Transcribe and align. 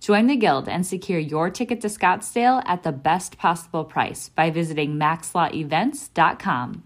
Join 0.00 0.26
the 0.26 0.36
Guild 0.36 0.68
and 0.68 0.86
secure 0.86 1.18
your 1.18 1.50
ticket 1.50 1.80
to 1.80 1.88
Scottsdale 1.88 2.62
at 2.66 2.82
the 2.82 2.92
best 2.92 3.36
possible 3.36 3.84
price 3.84 4.28
by 4.28 4.50
visiting 4.50 4.94
maxlawevents.com. 4.94 6.84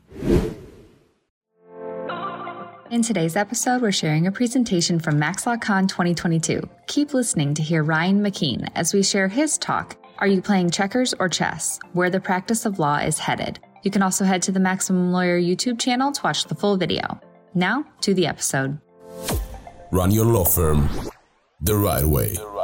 In 2.91 3.01
today's 3.01 3.36
episode, 3.36 3.81
we're 3.81 3.92
sharing 3.92 4.27
a 4.27 4.33
presentation 4.33 4.98
from 4.98 5.19
MaxLawCon 5.19 5.89
2022. 5.89 6.69
Keep 6.89 7.14
listening 7.14 7.55
to 7.55 7.62
hear 7.62 7.83
Ryan 7.83 8.23
McKeen 8.23 8.69
as 8.75 8.92
we 8.92 9.03
share 9.03 9.29
his 9.29 9.56
talk 9.56 9.97
Are 10.19 10.27
You 10.27 10.42
Playing 10.42 10.70
Checkers 10.70 11.14
or 11.19 11.29
Chess? 11.29 11.81
Where 11.95 12.11
the 12.11 12.20
Practice 12.20 12.67
of 12.67 12.79
Law 12.79 12.98
is 12.98 13.19
Headed. 13.19 13.61
You 13.83 13.91
can 13.91 14.03
also 14.03 14.25
head 14.25 14.42
to 14.42 14.53
the 14.53 14.61
Maximum 14.61 15.11
Lawyer 15.11 15.41
YouTube 15.41 15.81
channel 15.81 16.12
to 16.12 16.23
watch 16.23 16.45
the 16.45 16.55
full 16.55 16.77
video. 16.77 17.19
Now, 17.55 17.84
to 18.03 18.12
the 18.12 18.27
episode. 18.27 18.79
Run 19.91 20.11
your 20.11 20.27
law 20.27 20.45
firm 20.45 20.89
the 21.62 21.77
right 21.77 22.05
way. 22.05 22.34
The 22.34 22.47
right 22.47 22.56
way. 22.56 22.61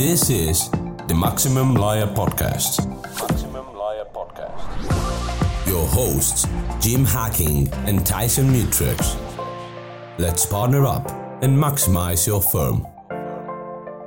This 0.00 0.30
is 0.30 0.70
the 1.08 1.14
Maximum 1.14 1.74
Lawyer 1.74 2.06
Podcast. 2.06 2.88
Maximum 3.20 3.66
Lawyer 3.74 4.06
Podcast. 4.06 5.66
Your 5.66 5.86
hosts, 5.88 6.48
Jim 6.80 7.04
Hacking 7.04 7.68
and 7.84 8.06
Tyson 8.06 8.48
Mutrux. 8.48 9.14
Let's 10.18 10.46
partner 10.46 10.86
up 10.86 11.06
and 11.42 11.54
maximize 11.54 12.26
your 12.26 12.40
firm. 12.40 12.86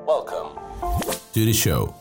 Welcome 0.08 0.60
to 1.34 1.46
the 1.46 1.54
show. 1.54 1.94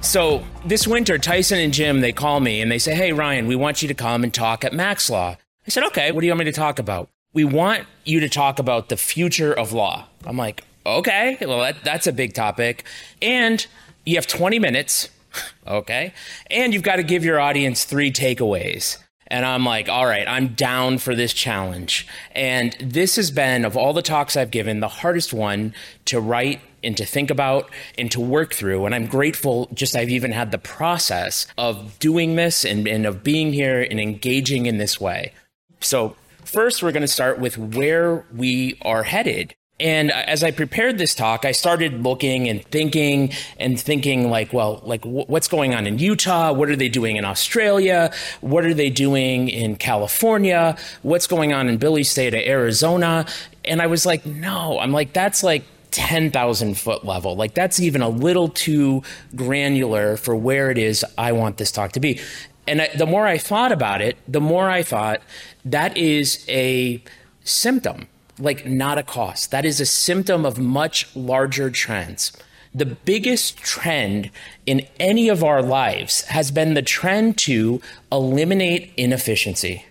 So 0.00 0.44
this 0.64 0.86
winter, 0.86 1.18
Tyson 1.18 1.58
and 1.58 1.74
Jim, 1.74 2.02
they 2.02 2.12
call 2.12 2.38
me 2.38 2.60
and 2.60 2.70
they 2.70 2.78
say, 2.78 2.94
Hey, 2.94 3.12
Ryan, 3.12 3.48
we 3.48 3.56
want 3.56 3.82
you 3.82 3.88
to 3.88 3.94
come 3.94 4.22
and 4.22 4.32
talk 4.32 4.64
at 4.64 4.72
Max 4.72 5.10
Law. 5.10 5.38
I 5.66 5.70
said, 5.70 5.82
Okay, 5.86 6.12
what 6.12 6.20
do 6.20 6.28
you 6.28 6.32
want 6.32 6.38
me 6.38 6.44
to 6.44 6.52
talk 6.52 6.78
about? 6.78 7.10
We 7.32 7.44
want 7.44 7.88
you 8.04 8.20
to 8.20 8.28
talk 8.28 8.60
about 8.60 8.90
the 8.90 8.96
future 8.96 9.52
of 9.52 9.72
law. 9.72 10.06
I'm 10.24 10.36
like, 10.36 10.62
Okay, 10.86 11.38
well, 11.40 11.60
that, 11.60 11.82
that's 11.82 12.06
a 12.06 12.12
big 12.12 12.34
topic. 12.34 12.84
And 13.22 13.66
you 14.04 14.16
have 14.16 14.26
20 14.26 14.58
minutes. 14.58 15.10
Okay. 15.66 16.12
And 16.48 16.72
you've 16.72 16.84
got 16.84 16.96
to 16.96 17.02
give 17.02 17.24
your 17.24 17.40
audience 17.40 17.84
three 17.84 18.12
takeaways. 18.12 18.98
And 19.26 19.44
I'm 19.44 19.64
like, 19.64 19.88
all 19.88 20.06
right, 20.06 20.28
I'm 20.28 20.48
down 20.48 20.98
for 20.98 21.14
this 21.14 21.32
challenge. 21.32 22.06
And 22.32 22.76
this 22.80 23.16
has 23.16 23.30
been, 23.30 23.64
of 23.64 23.76
all 23.76 23.92
the 23.92 24.02
talks 24.02 24.36
I've 24.36 24.52
given, 24.52 24.78
the 24.78 24.86
hardest 24.88 25.32
one 25.32 25.74
to 26.04 26.20
write 26.20 26.60
and 26.84 26.96
to 26.98 27.04
think 27.04 27.30
about 27.30 27.68
and 27.98 28.12
to 28.12 28.20
work 28.20 28.54
through. 28.54 28.84
And 28.86 28.94
I'm 28.94 29.06
grateful 29.06 29.68
just 29.72 29.96
I've 29.96 30.10
even 30.10 30.30
had 30.30 30.52
the 30.52 30.58
process 30.58 31.46
of 31.56 31.98
doing 31.98 32.36
this 32.36 32.64
and, 32.64 32.86
and 32.86 33.06
of 33.06 33.24
being 33.24 33.52
here 33.52 33.82
and 33.82 33.98
engaging 33.98 34.66
in 34.66 34.78
this 34.78 35.00
way. 35.00 35.32
So, 35.80 36.14
first, 36.44 36.82
we're 36.82 36.92
going 36.92 37.00
to 37.00 37.08
start 37.08 37.38
with 37.38 37.58
where 37.58 38.24
we 38.32 38.78
are 38.82 39.02
headed 39.02 39.54
and 39.80 40.12
as 40.12 40.44
I 40.44 40.52
prepared 40.52 40.98
this 40.98 41.16
talk, 41.16 41.44
I 41.44 41.50
started 41.50 42.04
looking 42.04 42.48
and 42.48 42.64
thinking 42.66 43.32
and 43.58 43.78
thinking 43.78 44.30
like, 44.30 44.52
well, 44.52 44.80
like 44.84 45.02
w- 45.02 45.24
what's 45.26 45.48
going 45.48 45.74
on 45.74 45.86
in 45.86 45.98
Utah? 45.98 46.52
What 46.52 46.68
are 46.68 46.76
they 46.76 46.88
doing 46.88 47.16
in 47.16 47.24
Australia? 47.24 48.12
What 48.40 48.64
are 48.64 48.74
they 48.74 48.88
doing 48.88 49.48
in 49.48 49.74
California? 49.74 50.76
What's 51.02 51.26
going 51.26 51.52
on 51.52 51.68
in 51.68 51.78
Billy's 51.78 52.08
state 52.08 52.34
of 52.34 52.40
Arizona? 52.40 53.26
And 53.64 53.82
I 53.82 53.88
was 53.88 54.06
like, 54.06 54.24
no, 54.24 54.78
I'm 54.78 54.92
like, 54.92 55.12
that's 55.12 55.42
like 55.42 55.64
10,000 55.90 56.74
foot 56.74 57.04
level. 57.04 57.34
Like 57.34 57.54
that's 57.54 57.80
even 57.80 58.00
a 58.00 58.08
little 58.08 58.48
too 58.48 59.02
granular 59.34 60.16
for 60.16 60.36
where 60.36 60.70
it 60.70 60.78
is 60.78 61.04
I 61.18 61.32
want 61.32 61.56
this 61.56 61.72
talk 61.72 61.90
to 61.92 62.00
be. 62.00 62.20
And 62.68 62.80
I, 62.80 62.90
the 62.96 63.06
more 63.06 63.26
I 63.26 63.38
thought 63.38 63.72
about 63.72 64.00
it, 64.00 64.18
the 64.28 64.40
more 64.40 64.70
I 64.70 64.84
thought 64.84 65.20
that 65.64 65.96
is 65.96 66.44
a 66.48 67.02
symptom 67.42 68.06
like 68.38 68.66
not 68.66 68.98
a 68.98 69.02
cost. 69.02 69.50
That 69.50 69.64
is 69.64 69.80
a 69.80 69.86
symptom 69.86 70.44
of 70.44 70.58
much 70.58 71.14
larger 71.14 71.70
trends. 71.70 72.32
The 72.74 72.86
biggest 72.86 73.58
trend 73.58 74.30
in 74.66 74.86
any 74.98 75.28
of 75.28 75.44
our 75.44 75.62
lives 75.62 76.22
has 76.22 76.50
been 76.50 76.74
the 76.74 76.82
trend 76.82 77.38
to 77.38 77.80
eliminate 78.10 78.92
inefficiency. 78.96 79.86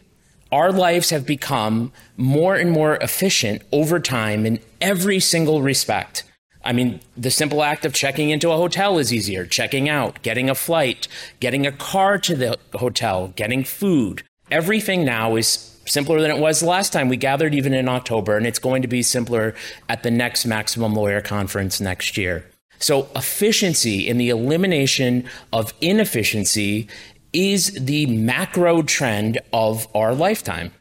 Our 0.52 0.72
lives 0.72 1.10
have 1.10 1.26
become 1.26 1.94
more 2.18 2.56
and 2.56 2.70
more 2.72 2.98
efficient 2.98 3.62
over 3.72 4.00
time 4.00 4.46
in 4.46 4.60
every 4.82 5.20
single 5.20 5.62
respect. 5.62 6.26
I 6.64 6.74
mean, 6.74 7.00
the 7.18 7.32
simple 7.32 7.64
act 7.64 7.86
of 7.86 7.94
checking 7.94 8.30
into 8.30 8.52
a 8.52 8.58
hotel 8.58 8.98
is 8.98 9.14
easier, 9.14 9.46
checking 9.46 9.90
out, 9.90 10.22
getting 10.22 10.50
a 10.50 10.56
flight, 10.56 11.08
getting 11.40 11.66
a 11.66 11.72
car 11.72 12.18
to 12.20 12.36
the 12.36 12.58
hotel, 12.74 13.34
getting 13.36 13.64
food. 13.64 14.24
Everything 14.54 15.04
now 15.04 15.36
is 15.36 15.76
simpler 15.88 16.22
than 16.22 16.30
it 16.30 16.38
was 16.38 16.60
the 16.60 16.68
last 16.68 16.94
time 16.94 17.10
we 17.10 17.18
gathered, 17.18 17.56
even 17.56 17.74
in 17.74 17.90
October, 17.90 18.38
and 18.38 18.46
it's 18.46 18.60
going 18.60 18.84
to 18.84 18.88
be 18.88 19.02
simpler 19.02 19.56
at 19.90 20.04
the 20.04 20.12
next 20.12 20.46
Maximum 20.46 20.94
Lawyer 20.94 21.22
Conference 21.22 21.82
next 21.82 22.18
year. 22.18 22.46
So, 22.78 23.08
efficiency 23.16 24.08
and 24.08 24.22
the 24.22 24.30
elimination 24.30 25.28
of 25.52 25.74
inefficiency 25.82 26.88
is 27.34 27.72
the 27.72 28.06
macro 28.06 28.84
trend 28.84 29.40
of 29.52 29.88
our 29.96 30.14
lifetime. 30.14 30.72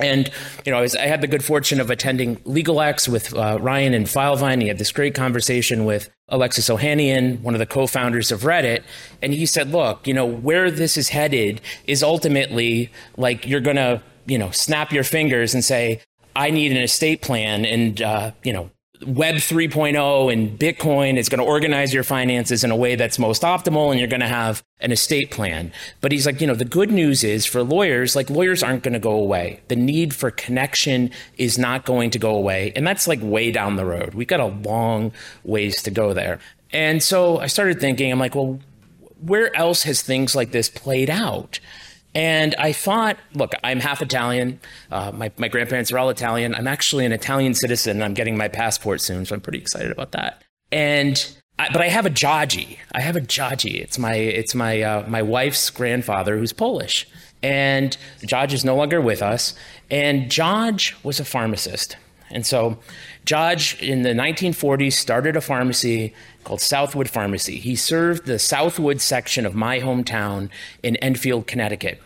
And, 0.00 0.30
you 0.64 0.72
know, 0.72 0.78
I, 0.78 0.82
was, 0.82 0.94
I 0.94 1.06
had 1.06 1.20
the 1.20 1.26
good 1.26 1.44
fortune 1.44 1.80
of 1.80 1.90
attending 1.90 2.36
LegalX 2.38 3.08
with 3.08 3.34
uh, 3.34 3.58
Ryan 3.60 3.94
and 3.94 4.06
Filevine. 4.06 4.62
He 4.62 4.68
had 4.68 4.78
this 4.78 4.92
great 4.92 5.14
conversation 5.14 5.84
with 5.84 6.10
Alexis 6.28 6.68
Ohanian, 6.68 7.40
one 7.40 7.54
of 7.54 7.58
the 7.58 7.66
co 7.66 7.86
founders 7.86 8.30
of 8.30 8.42
Reddit. 8.42 8.82
And 9.22 9.32
he 9.32 9.46
said, 9.46 9.70
look, 9.72 10.06
you 10.06 10.14
know, 10.14 10.26
where 10.26 10.70
this 10.70 10.96
is 10.96 11.08
headed 11.08 11.60
is 11.86 12.02
ultimately 12.02 12.90
like 13.16 13.46
you're 13.46 13.60
to 13.60 14.02
you 14.28 14.38
know, 14.38 14.50
snap 14.50 14.92
your 14.92 15.04
fingers 15.04 15.54
and 15.54 15.64
say, 15.64 16.00
I 16.36 16.50
need 16.50 16.70
an 16.70 16.78
estate 16.78 17.22
plan 17.22 17.64
and, 17.64 18.00
uh, 18.00 18.30
you 18.44 18.52
know, 18.52 18.70
Web 19.06 19.36
3.0 19.36 20.32
and 20.32 20.58
Bitcoin 20.58 21.16
is 21.16 21.28
going 21.28 21.38
to 21.38 21.44
organize 21.44 21.94
your 21.94 22.02
finances 22.02 22.64
in 22.64 22.70
a 22.70 22.76
way 22.76 22.96
that's 22.96 23.18
most 23.18 23.42
optimal 23.42 23.90
and 23.90 23.98
you're 23.98 24.08
going 24.08 24.20
to 24.20 24.28
have 24.28 24.62
an 24.80 24.90
estate 24.90 25.30
plan. 25.30 25.72
But 26.00 26.10
he's 26.10 26.26
like, 26.26 26.40
you 26.40 26.46
know, 26.46 26.54
the 26.54 26.64
good 26.64 26.90
news 26.90 27.22
is 27.22 27.46
for 27.46 27.62
lawyers, 27.62 28.16
like 28.16 28.28
lawyers 28.28 28.62
aren't 28.62 28.82
going 28.82 28.94
to 28.94 28.98
go 28.98 29.12
away. 29.12 29.60
The 29.68 29.76
need 29.76 30.14
for 30.14 30.30
connection 30.30 31.10
is 31.36 31.58
not 31.58 31.84
going 31.84 32.10
to 32.10 32.18
go 32.18 32.34
away. 32.34 32.72
And 32.74 32.86
that's 32.86 33.06
like 33.06 33.20
way 33.22 33.52
down 33.52 33.76
the 33.76 33.86
road. 33.86 34.14
We've 34.14 34.26
got 34.26 34.40
a 34.40 34.46
long 34.46 35.12
ways 35.44 35.80
to 35.82 35.90
go 35.90 36.12
there. 36.12 36.40
And 36.72 37.02
so 37.02 37.38
I 37.38 37.46
started 37.46 37.80
thinking, 37.80 38.10
I'm 38.10 38.18
like, 38.18 38.34
well, 38.34 38.58
where 39.20 39.54
else 39.56 39.84
has 39.84 40.02
things 40.02 40.34
like 40.34 40.52
this 40.52 40.68
played 40.68 41.10
out? 41.10 41.60
And 42.18 42.56
I 42.58 42.72
thought, 42.72 43.16
look, 43.32 43.52
I'm 43.62 43.78
half 43.78 44.02
Italian. 44.02 44.58
Uh, 44.90 45.12
my, 45.14 45.30
my 45.38 45.46
grandparents 45.46 45.92
are 45.92 46.00
all 46.00 46.10
Italian. 46.10 46.52
I'm 46.52 46.66
actually 46.66 47.06
an 47.06 47.12
Italian 47.12 47.54
citizen. 47.54 48.02
I'm 48.02 48.12
getting 48.12 48.36
my 48.36 48.48
passport 48.48 49.00
soon, 49.00 49.24
so 49.24 49.36
I'm 49.36 49.40
pretty 49.40 49.60
excited 49.60 49.92
about 49.92 50.10
that. 50.10 50.42
And 50.72 51.32
I, 51.60 51.68
but 51.72 51.80
I 51.80 51.86
have 51.86 52.06
a 52.06 52.10
Jaji. 52.10 52.78
I 52.90 53.02
have 53.02 53.14
a 53.14 53.20
Jaji. 53.20 53.80
It's 53.80 54.00
my 54.00 54.14
it's 54.14 54.52
my 54.52 54.82
uh, 54.82 55.08
my 55.08 55.22
wife's 55.22 55.70
grandfather 55.70 56.38
who's 56.38 56.52
Polish, 56.52 57.06
and 57.40 57.96
Jaj 58.22 58.52
is 58.52 58.64
no 58.64 58.74
longer 58.74 59.00
with 59.00 59.22
us. 59.22 59.54
And 59.88 60.28
Jaj 60.28 60.94
was 61.04 61.20
a 61.20 61.24
pharmacist, 61.24 61.96
and 62.32 62.44
so 62.44 62.78
Jaj 63.26 63.80
in 63.80 64.02
the 64.02 64.10
1940s 64.10 64.94
started 64.94 65.36
a 65.36 65.40
pharmacy 65.40 66.14
called 66.42 66.60
Southwood 66.60 67.08
Pharmacy. 67.08 67.58
He 67.58 67.76
served 67.76 68.26
the 68.26 68.40
Southwood 68.40 69.00
section 69.00 69.46
of 69.46 69.54
my 69.54 69.78
hometown 69.78 70.50
in 70.82 70.96
Enfield, 70.96 71.46
Connecticut. 71.46 72.00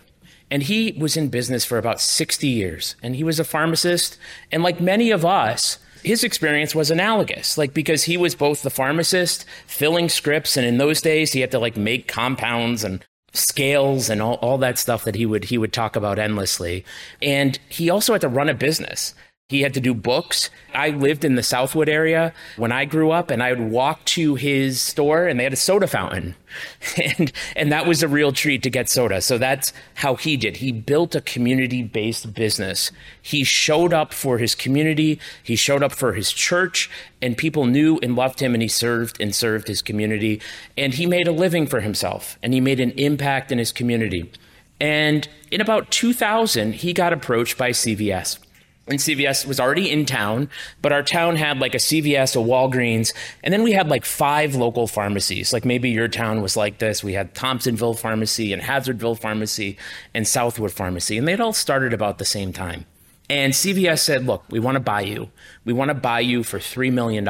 And 0.53 0.63
he 0.63 0.95
was 0.99 1.17
in 1.17 1.31
business 1.31 1.65
for 1.65 1.79
about 1.79 1.99
60 1.99 2.47
years. 2.47 2.95
And 3.03 3.17
he 3.17 3.25
was 3.25 3.41
a 3.41 3.45
pharmacist. 3.45 4.19
And 4.53 4.63
like 4.63 4.83
many 4.83 5.11
of 5.11 5.25
us, 5.25 5.79
his 6.05 6.23
experience 6.23 6.75
was 6.75 6.91
analogous, 6.91 7.57
like 7.57 7.73
because 7.73 8.05
he 8.05 8.19
was 8.19 8.35
both 8.35 8.61
the 8.61 8.69
pharmacist 8.69 9.47
filling 9.67 10.11
scripts, 10.11 10.59
and 10.59 10.67
in 10.67 10.77
those 10.77 11.01
days 11.01 11.33
he 11.33 11.41
had 11.41 11.53
to 11.53 11.59
like 11.59 11.77
make 11.77 12.07
compounds 12.07 12.85
and 12.85 13.03
scales 13.33 14.11
and 14.11 14.21
all, 14.21 14.35
all 14.35 14.59
that 14.59 14.79
stuff 14.79 15.05
that 15.05 15.15
he 15.15 15.25
would 15.25 15.45
he 15.45 15.57
would 15.57 15.73
talk 15.73 15.97
about 15.97 16.19
endlessly. 16.19 16.85
And 17.23 17.59
he 17.71 17.89
also 17.89 18.13
had 18.13 18.21
to 18.21 18.29
run 18.29 18.51
a 18.51 18.55
business. 18.55 19.15
He 19.53 19.61
had 19.61 19.75
to 19.75 19.81
do 19.81 19.93
books. 19.93 20.49
I 20.73 20.89
lived 20.89 21.27
in 21.27 21.35
the 21.35 21.43
Southwood 21.43 21.87
area 21.87 22.33
when 22.57 22.73
I 22.73 22.87
grew 22.87 23.11
up, 23.11 23.31
and 23.31 23.43
I 23.43 23.53
would 23.53 23.71
walk 23.71 24.03
to 24.07 24.35
his 24.35 24.81
store, 24.81 25.27
and 25.27 25.39
they 25.39 25.45
had 25.45 25.53
a 25.53 25.57
soda 25.57 25.87
fountain, 25.87 26.37
and 26.97 27.31
and 27.55 27.71
that 27.71 27.87
was 27.87 28.03
a 28.03 28.09
real 28.09 28.33
treat 28.33 28.63
to 28.63 28.71
get 28.71 28.89
soda. 28.89 29.21
So 29.21 29.37
that's 29.37 29.75
how 29.97 30.15
he 30.15 30.39
did. 30.39 30.57
He 30.57 30.73
built 30.73 31.15
a 31.15 31.21
community-based 31.21 32.33
business. 32.33 32.91
He 33.21 33.45
showed 33.45 33.93
up 33.93 34.15
for 34.15 34.39
his 34.39 34.55
community. 34.55 35.21
He 35.43 35.55
showed 35.55 35.83
up 35.83 35.93
for 35.93 36.15
his 36.15 36.33
church, 36.33 36.89
and 37.21 37.37
people 37.37 37.67
knew 37.67 37.99
and 38.03 38.17
loved 38.17 38.41
him, 38.41 38.55
and 38.55 38.63
he 38.63 38.69
served 38.69 39.21
and 39.21 39.35
served 39.35 39.69
his 39.69 39.83
community, 39.83 40.41
and 40.79 40.95
he 40.95 41.05
made 41.05 41.29
a 41.29 41.33
living 41.33 41.67
for 41.67 41.81
himself, 41.81 42.39
and 42.43 42.55
he 42.55 42.61
made 42.63 42.81
an 42.81 42.93
impact 42.93 43.53
in 43.53 43.59
his 43.59 43.71
community. 43.71 44.33
And 44.81 45.29
in 45.51 45.61
about 45.61 45.91
2000, 45.91 46.77
he 46.77 46.95
got 46.95 47.13
approached 47.13 47.59
by 47.59 47.73
CVS 47.73 48.39
and 48.87 48.99
CVS 48.99 49.47
was 49.47 49.61
already 49.61 49.91
in 49.91 50.07
town, 50.07 50.49
but 50.81 50.93
our 50.93 51.03
town 51.03 51.37
had 51.37 51.59
like 51.59 51.75
a 51.75 51.79
CVS, 51.79 52.35
a 52.35 52.39
Walgreens, 52.39 53.13
and 53.43 53.53
then 53.53 53.63
we 53.63 53.73
had 53.73 53.89
like 53.89 54.05
five 54.05 54.55
local 54.55 54.87
pharmacies. 54.87 55.53
Like 55.53 55.65
maybe 55.65 55.91
your 55.91 56.09
town 56.09 56.43
was 56.43 56.57
like 56.57 56.79
this. 56.79 57.05
We 57.05 57.13
had 57.13 57.35
Thompsonville 57.35 57.99
Pharmacy 57.99 58.53
and 58.53 58.61
Hazardville 58.61 59.19
Pharmacy 59.19 59.79
and 60.15 60.27
Southwood 60.27 60.73
Pharmacy, 60.73 61.17
and 61.17 61.29
they'd 61.29 61.41
all 61.41 61.53
started 61.53 61.93
about 61.93 62.19
the 62.19 62.25
same 62.25 62.53
time. 62.53 62.87
And 63.31 63.53
CVS 63.53 64.01
said, 64.01 64.27
Look, 64.27 64.45
we 64.51 64.59
want 64.59 64.75
to 64.77 64.81
buy 64.81 65.03
you. 65.03 65.31
We 65.65 65.73
want 65.73 65.89
to 65.89 65.95
buy 65.95 66.21
you 66.21 66.43
for 66.43 66.59
$3 66.59 66.93
million. 66.93 67.27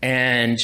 And 0.00 0.58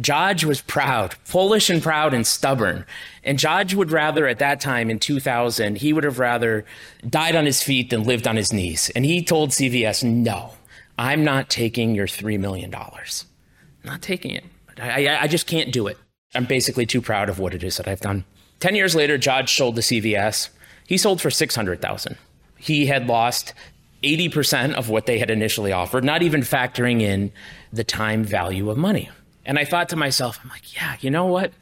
George 0.00 0.44
was 0.44 0.60
proud, 0.60 1.14
Polish 1.28 1.70
and 1.70 1.82
proud 1.82 2.14
and 2.14 2.26
stubborn. 2.26 2.84
And 3.22 3.38
George 3.38 3.74
would 3.74 3.92
rather, 3.92 4.26
at 4.26 4.40
that 4.40 4.60
time 4.60 4.90
in 4.90 4.98
2000, 4.98 5.78
he 5.78 5.92
would 5.92 6.04
have 6.04 6.18
rather 6.18 6.64
died 7.08 7.36
on 7.36 7.46
his 7.46 7.62
feet 7.62 7.90
than 7.90 8.02
lived 8.02 8.26
on 8.26 8.36
his 8.36 8.52
knees. 8.52 8.90
And 8.96 9.04
he 9.04 9.22
told 9.22 9.50
CVS, 9.50 10.02
no, 10.02 10.54
I'm 10.98 11.24
not 11.24 11.48
taking 11.48 11.94
your 11.94 12.08
$3 12.08 12.38
million. 12.40 12.74
Not 13.84 14.02
taking 14.02 14.32
it. 14.32 14.44
I, 14.80 15.06
I, 15.06 15.22
I 15.22 15.28
just 15.28 15.46
can't 15.46 15.72
do 15.72 15.86
it. 15.86 15.96
I'm 16.34 16.46
basically 16.46 16.86
too 16.86 17.00
proud 17.00 17.28
of 17.28 17.38
what 17.38 17.54
it 17.54 17.62
is 17.62 17.76
that 17.76 17.86
I've 17.86 18.00
done. 18.00 18.24
10 18.60 18.74
years 18.74 18.94
later, 18.96 19.16
George 19.16 19.54
sold 19.54 19.76
to 19.76 19.80
CVS. 19.80 20.48
He 20.88 20.98
sold 20.98 21.20
for 21.20 21.30
600,000. 21.30 22.16
He 22.58 22.86
had 22.86 23.06
lost 23.06 23.54
80% 24.02 24.74
of 24.74 24.88
what 24.88 25.06
they 25.06 25.18
had 25.18 25.30
initially 25.30 25.70
offered, 25.70 26.02
not 26.02 26.22
even 26.22 26.40
factoring 26.40 27.00
in 27.00 27.32
the 27.72 27.84
time 27.84 28.24
value 28.24 28.70
of 28.70 28.76
money. 28.76 29.08
And 29.46 29.58
I 29.58 29.64
thought 29.64 29.88
to 29.90 29.96
myself, 29.96 30.40
I'm 30.42 30.48
like, 30.48 30.74
yeah, 30.74 30.96
you 31.00 31.10
know 31.10 31.26
what? 31.26 31.52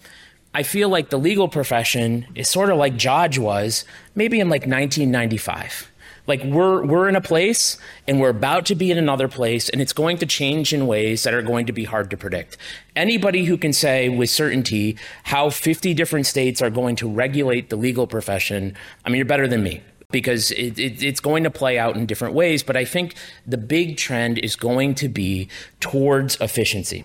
I 0.54 0.62
feel 0.62 0.88
like 0.88 1.08
the 1.08 1.18
legal 1.18 1.48
profession 1.48 2.26
is 2.34 2.48
sort 2.48 2.70
of 2.70 2.76
like 2.76 2.96
George 2.96 3.38
was 3.38 3.84
maybe 4.14 4.38
in 4.38 4.48
like 4.48 4.62
1995. 4.62 5.90
Like 6.26 6.44
we're 6.44 6.84
we're 6.84 7.08
in 7.08 7.16
a 7.16 7.20
place 7.20 7.78
and 8.06 8.20
we're 8.20 8.28
about 8.28 8.66
to 8.66 8.76
be 8.76 8.92
in 8.92 8.98
another 8.98 9.26
place 9.26 9.68
and 9.68 9.80
it's 9.80 9.92
going 9.92 10.18
to 10.18 10.26
change 10.26 10.72
in 10.72 10.86
ways 10.86 11.24
that 11.24 11.34
are 11.34 11.42
going 11.42 11.66
to 11.66 11.72
be 11.72 11.84
hard 11.84 12.10
to 12.10 12.16
predict. 12.16 12.58
Anybody 12.94 13.46
who 13.46 13.56
can 13.56 13.72
say 13.72 14.08
with 14.08 14.30
certainty 14.30 14.96
how 15.24 15.50
50 15.50 15.94
different 15.94 16.26
states 16.26 16.62
are 16.62 16.70
going 16.70 16.94
to 16.96 17.08
regulate 17.08 17.70
the 17.70 17.76
legal 17.76 18.06
profession, 18.06 18.76
I 19.04 19.08
mean 19.08 19.16
you're 19.16 19.26
better 19.26 19.48
than 19.48 19.64
me 19.64 19.80
because 20.12 20.52
it, 20.52 20.78
it, 20.78 21.02
it's 21.02 21.20
going 21.20 21.42
to 21.42 21.50
play 21.50 21.76
out 21.78 21.96
in 21.96 22.06
different 22.06 22.34
ways. 22.34 22.62
But 22.62 22.76
I 22.76 22.84
think 22.84 23.16
the 23.44 23.58
big 23.58 23.96
trend 23.96 24.38
is 24.38 24.54
going 24.54 24.94
to 24.96 25.08
be 25.08 25.48
towards 25.80 26.40
efficiency. 26.40 27.04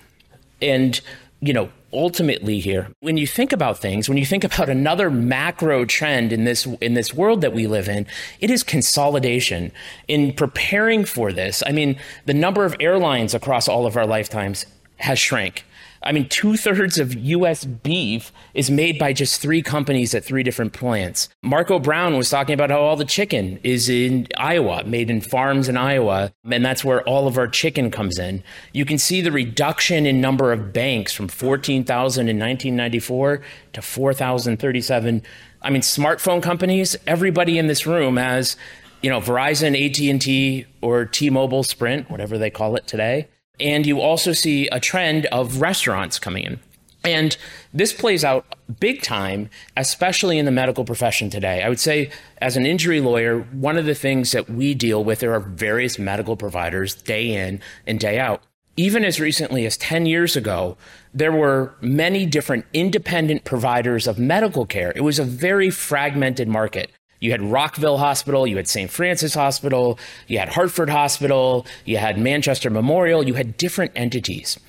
And, 0.61 0.99
you 1.39 1.53
know, 1.53 1.69
ultimately 1.93 2.59
here, 2.59 2.89
when 2.99 3.17
you 3.17 3.27
think 3.27 3.51
about 3.51 3.79
things, 3.79 4.09
when 4.09 4.17
you 4.17 4.25
think 4.25 4.43
about 4.43 4.69
another 4.69 5.09
macro 5.09 5.85
trend 5.85 6.33
in 6.33 6.43
this 6.43 6.65
in 6.81 6.93
this 6.93 7.13
world 7.13 7.41
that 7.41 7.53
we 7.53 7.67
live 7.67 7.87
in, 7.87 8.05
it 8.39 8.49
is 8.49 8.63
consolidation. 8.63 9.71
In 10.07 10.33
preparing 10.33 11.05
for 11.05 11.31
this, 11.31 11.63
I 11.65 11.71
mean, 11.71 11.97
the 12.25 12.33
number 12.33 12.65
of 12.65 12.75
airlines 12.79 13.33
across 13.33 13.67
all 13.67 13.85
of 13.85 13.97
our 13.97 14.05
lifetimes 14.05 14.65
has 14.97 15.19
shrank. 15.19 15.63
I 16.03 16.11
mean, 16.11 16.29
two 16.29 16.57
thirds 16.57 16.99
of 16.99 17.13
US 17.13 17.65
beef 17.65 18.31
is 18.53 18.69
made 18.69 18.99
by 18.99 19.13
just 19.13 19.41
three 19.41 19.61
companies 19.61 20.13
at 20.13 20.23
three 20.23 20.43
different 20.43 20.73
plants. 20.73 21.29
Marco 21.43 21.79
Brown 21.79 22.17
was 22.17 22.29
talking 22.29 22.53
about 22.53 22.69
how 22.69 22.79
all 22.79 22.95
the 22.95 23.05
chicken 23.05 23.59
is 23.63 23.89
in 23.89 24.27
Iowa, 24.37 24.83
made 24.83 25.09
in 25.09 25.21
farms 25.21 25.67
in 25.67 25.77
Iowa, 25.77 26.31
and 26.49 26.65
that's 26.65 26.83
where 26.83 27.01
all 27.03 27.27
of 27.27 27.37
our 27.37 27.47
chicken 27.47 27.91
comes 27.91 28.19
in. 28.19 28.43
You 28.73 28.85
can 28.85 28.97
see 28.97 29.21
the 29.21 29.31
reduction 29.31 30.05
in 30.05 30.21
number 30.21 30.51
of 30.51 30.73
banks 30.73 31.13
from 31.13 31.27
14,000 31.27 32.29
in 32.29 32.37
1994 32.37 33.41
to 33.73 33.81
4,037. 33.81 35.23
I 35.61 35.69
mean, 35.69 35.81
smartphone 35.81 36.41
companies, 36.41 36.95
everybody 37.05 37.57
in 37.57 37.67
this 37.67 37.85
room 37.87 38.17
has, 38.17 38.55
you 39.01 39.09
know, 39.09 39.19
Verizon, 39.19 39.73
AT&T, 39.75 40.65
or 40.81 41.05
T-Mobile, 41.05 41.63
Sprint, 41.63 42.09
whatever 42.09 42.37
they 42.37 42.49
call 42.49 42.75
it 42.75 42.87
today. 42.87 43.27
And 43.59 43.85
you 43.85 44.01
also 44.01 44.33
see 44.33 44.67
a 44.67 44.79
trend 44.79 45.25
of 45.27 45.61
restaurants 45.61 46.19
coming 46.19 46.43
in. 46.43 46.59
And 47.03 47.37
this 47.73 47.93
plays 47.93 48.25
out 48.25 48.45
big 48.79 49.01
time, 49.01 49.49
especially 49.77 50.37
in 50.37 50.45
the 50.45 50.51
medical 50.51 50.83
profession 50.83 51.29
today. 51.29 51.63
I 51.63 51.69
would 51.69 51.79
say, 51.79 52.11
as 52.39 52.57
an 52.57 52.65
injury 52.65 52.99
lawyer, 52.99 53.39
one 53.39 53.77
of 53.77 53.85
the 53.85 53.95
things 53.95 54.33
that 54.33 54.49
we 54.49 54.73
deal 54.73 55.03
with 55.03 55.19
there 55.19 55.33
are 55.33 55.39
various 55.39 55.97
medical 55.97 56.35
providers 56.35 56.95
day 56.95 57.33
in 57.33 57.61
and 57.85 57.99
day 57.99 58.19
out. 58.19 58.43
Even 58.75 59.05
as 59.05 59.19
recently 59.19 59.65
as 59.65 59.77
10 59.77 60.05
years 60.05 60.35
ago, 60.35 60.77
there 61.13 61.31
were 61.31 61.73
many 61.81 62.25
different 62.25 62.65
independent 62.73 63.43
providers 63.43 64.05
of 64.05 64.19
medical 64.19 64.65
care. 64.65 64.91
It 64.95 65.01
was 65.01 65.17
a 65.17 65.23
very 65.23 65.69
fragmented 65.69 66.47
market. 66.47 66.91
You 67.19 67.31
had 67.31 67.41
Rockville 67.41 67.97
Hospital, 67.97 68.45
you 68.45 68.57
had 68.57 68.67
St. 68.67 68.89
Francis 68.89 69.33
Hospital, 69.33 69.97
you 70.27 70.39
had 70.39 70.49
Hartford 70.49 70.89
Hospital, 70.89 71.65
you 71.85 71.97
had 71.97 72.19
Manchester 72.19 72.69
Memorial, 72.69 73.27
you 73.27 73.33
had 73.33 73.57
different 73.57 73.91
entities. 73.95 74.59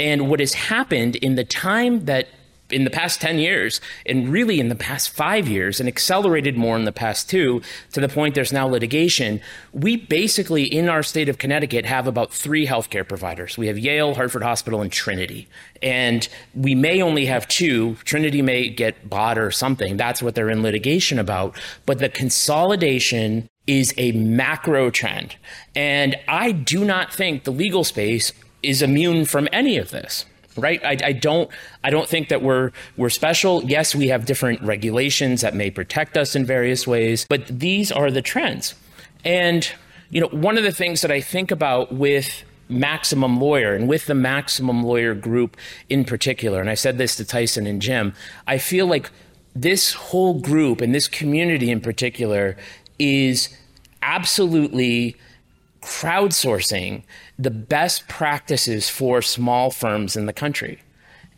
And 0.00 0.30
what 0.30 0.40
has 0.40 0.54
happened 0.54 1.16
in 1.16 1.34
the 1.34 1.44
time 1.44 2.04
that 2.06 2.28
in 2.70 2.84
the 2.84 2.90
past 2.90 3.20
10 3.20 3.38
years 3.38 3.80
and 4.04 4.28
really 4.28 4.60
in 4.60 4.68
the 4.68 4.74
past 4.74 5.10
five 5.10 5.48
years 5.48 5.80
and 5.80 5.88
accelerated 5.88 6.56
more 6.56 6.76
in 6.76 6.84
the 6.84 6.92
past 6.92 7.28
two 7.28 7.62
to 7.92 8.00
the 8.00 8.08
point 8.08 8.34
there's 8.34 8.52
now 8.52 8.66
litigation. 8.66 9.40
We 9.72 9.96
basically 9.96 10.64
in 10.64 10.88
our 10.88 11.02
state 11.02 11.28
of 11.28 11.38
connecticut 11.38 11.86
have 11.86 12.06
about 12.06 12.32
three 12.32 12.66
healthcare 12.66 13.08
providers. 13.08 13.56
We 13.56 13.68
have 13.68 13.78
yale 13.78 14.14
hartford 14.14 14.42
hospital 14.42 14.82
and 14.82 14.92
trinity. 14.92 15.48
And 15.82 16.28
we 16.54 16.74
may 16.74 17.00
only 17.00 17.26
have 17.26 17.48
two. 17.48 17.94
Trinity 18.04 18.42
may 18.42 18.68
get 18.68 19.08
bought 19.08 19.38
or 19.38 19.50
something. 19.50 19.96
That's 19.96 20.22
what 20.22 20.34
they're 20.34 20.50
in 20.50 20.62
litigation 20.62 21.18
about. 21.18 21.58
But 21.86 21.98
the 21.98 22.08
consolidation 22.08 23.48
is 23.66 23.92
a 23.98 24.12
macro 24.12 24.90
trend. 24.90 25.36
And 25.76 26.16
i 26.26 26.52
do 26.52 26.84
not 26.84 27.12
think 27.12 27.44
the 27.44 27.52
legal 27.52 27.84
space 27.84 28.32
is 28.62 28.82
immune 28.82 29.24
from 29.24 29.48
any 29.52 29.76
of 29.76 29.90
this 29.90 30.24
right? 30.60 30.82
I, 30.84 30.96
I, 31.04 31.12
don't 31.12 31.50
I 31.84 31.90
don't 31.90 32.08
think 32.08 32.28
that 32.28 32.42
we're 32.42 32.72
we're 32.96 33.10
special. 33.10 33.62
Yes, 33.64 33.94
we 33.94 34.08
have 34.08 34.26
different 34.26 34.62
regulations 34.62 35.40
that 35.40 35.54
may 35.54 35.70
protect 35.70 36.16
us 36.16 36.34
in 36.36 36.44
various 36.44 36.86
ways, 36.86 37.26
but 37.28 37.46
these 37.46 37.90
are 37.92 38.10
the 38.10 38.22
trends. 38.22 38.74
And 39.24 39.70
you 40.10 40.20
know, 40.20 40.28
one 40.28 40.56
of 40.56 40.64
the 40.64 40.72
things 40.72 41.02
that 41.02 41.10
I 41.10 41.20
think 41.20 41.50
about 41.50 41.92
with 41.92 42.44
Maximum 42.68 43.40
Lawyer 43.40 43.74
and 43.74 43.88
with 43.88 44.06
the 44.06 44.14
Maximum 44.14 44.82
Lawyer 44.82 45.14
group 45.14 45.56
in 45.88 46.04
particular, 46.04 46.60
and 46.60 46.70
I 46.70 46.74
said 46.74 46.98
this 46.98 47.16
to 47.16 47.24
Tyson 47.24 47.66
and 47.66 47.80
Jim, 47.80 48.14
I 48.46 48.58
feel 48.58 48.86
like 48.86 49.10
this 49.54 49.92
whole 49.92 50.40
group 50.40 50.80
and 50.80 50.94
this 50.94 51.08
community 51.08 51.70
in 51.70 51.80
particular 51.80 52.56
is 52.98 53.54
absolutely 54.02 55.16
crowdsourcing 55.82 57.02
the 57.38 57.50
best 57.50 58.08
practices 58.08 58.88
for 58.88 59.22
small 59.22 59.70
firms 59.70 60.16
in 60.16 60.26
the 60.26 60.32
country. 60.32 60.80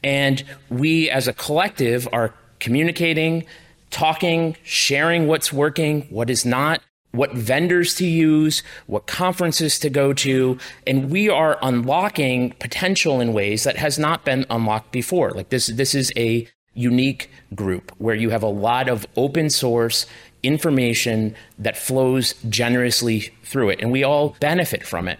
And 0.02 0.42
we 0.70 1.10
as 1.10 1.28
a 1.28 1.32
collective 1.32 2.08
are 2.12 2.34
communicating, 2.58 3.44
talking, 3.90 4.56
sharing 4.62 5.26
what's 5.26 5.52
working, 5.52 6.02
what 6.10 6.30
is 6.30 6.46
not, 6.46 6.82
what 7.12 7.34
vendors 7.34 7.94
to 7.96 8.06
use, 8.06 8.62
what 8.86 9.06
conferences 9.06 9.78
to 9.80 9.90
go 9.90 10.12
to, 10.12 10.58
and 10.86 11.10
we 11.10 11.28
are 11.28 11.58
unlocking 11.60 12.52
potential 12.52 13.20
in 13.20 13.32
ways 13.32 13.64
that 13.64 13.76
has 13.76 13.98
not 13.98 14.24
been 14.24 14.46
unlocked 14.48 14.92
before. 14.92 15.30
Like 15.32 15.48
this 15.48 15.66
this 15.66 15.94
is 15.94 16.12
a 16.16 16.46
unique 16.72 17.28
group 17.54 17.92
where 17.98 18.14
you 18.14 18.30
have 18.30 18.44
a 18.44 18.48
lot 18.48 18.88
of 18.88 19.06
open 19.16 19.50
source 19.50 20.06
information 20.42 21.34
that 21.58 21.76
flows 21.76 22.34
generously 22.48 23.34
through 23.42 23.68
it 23.68 23.80
and 23.82 23.90
we 23.90 24.04
all 24.04 24.36
benefit 24.40 24.86
from 24.86 25.08
it. 25.08 25.18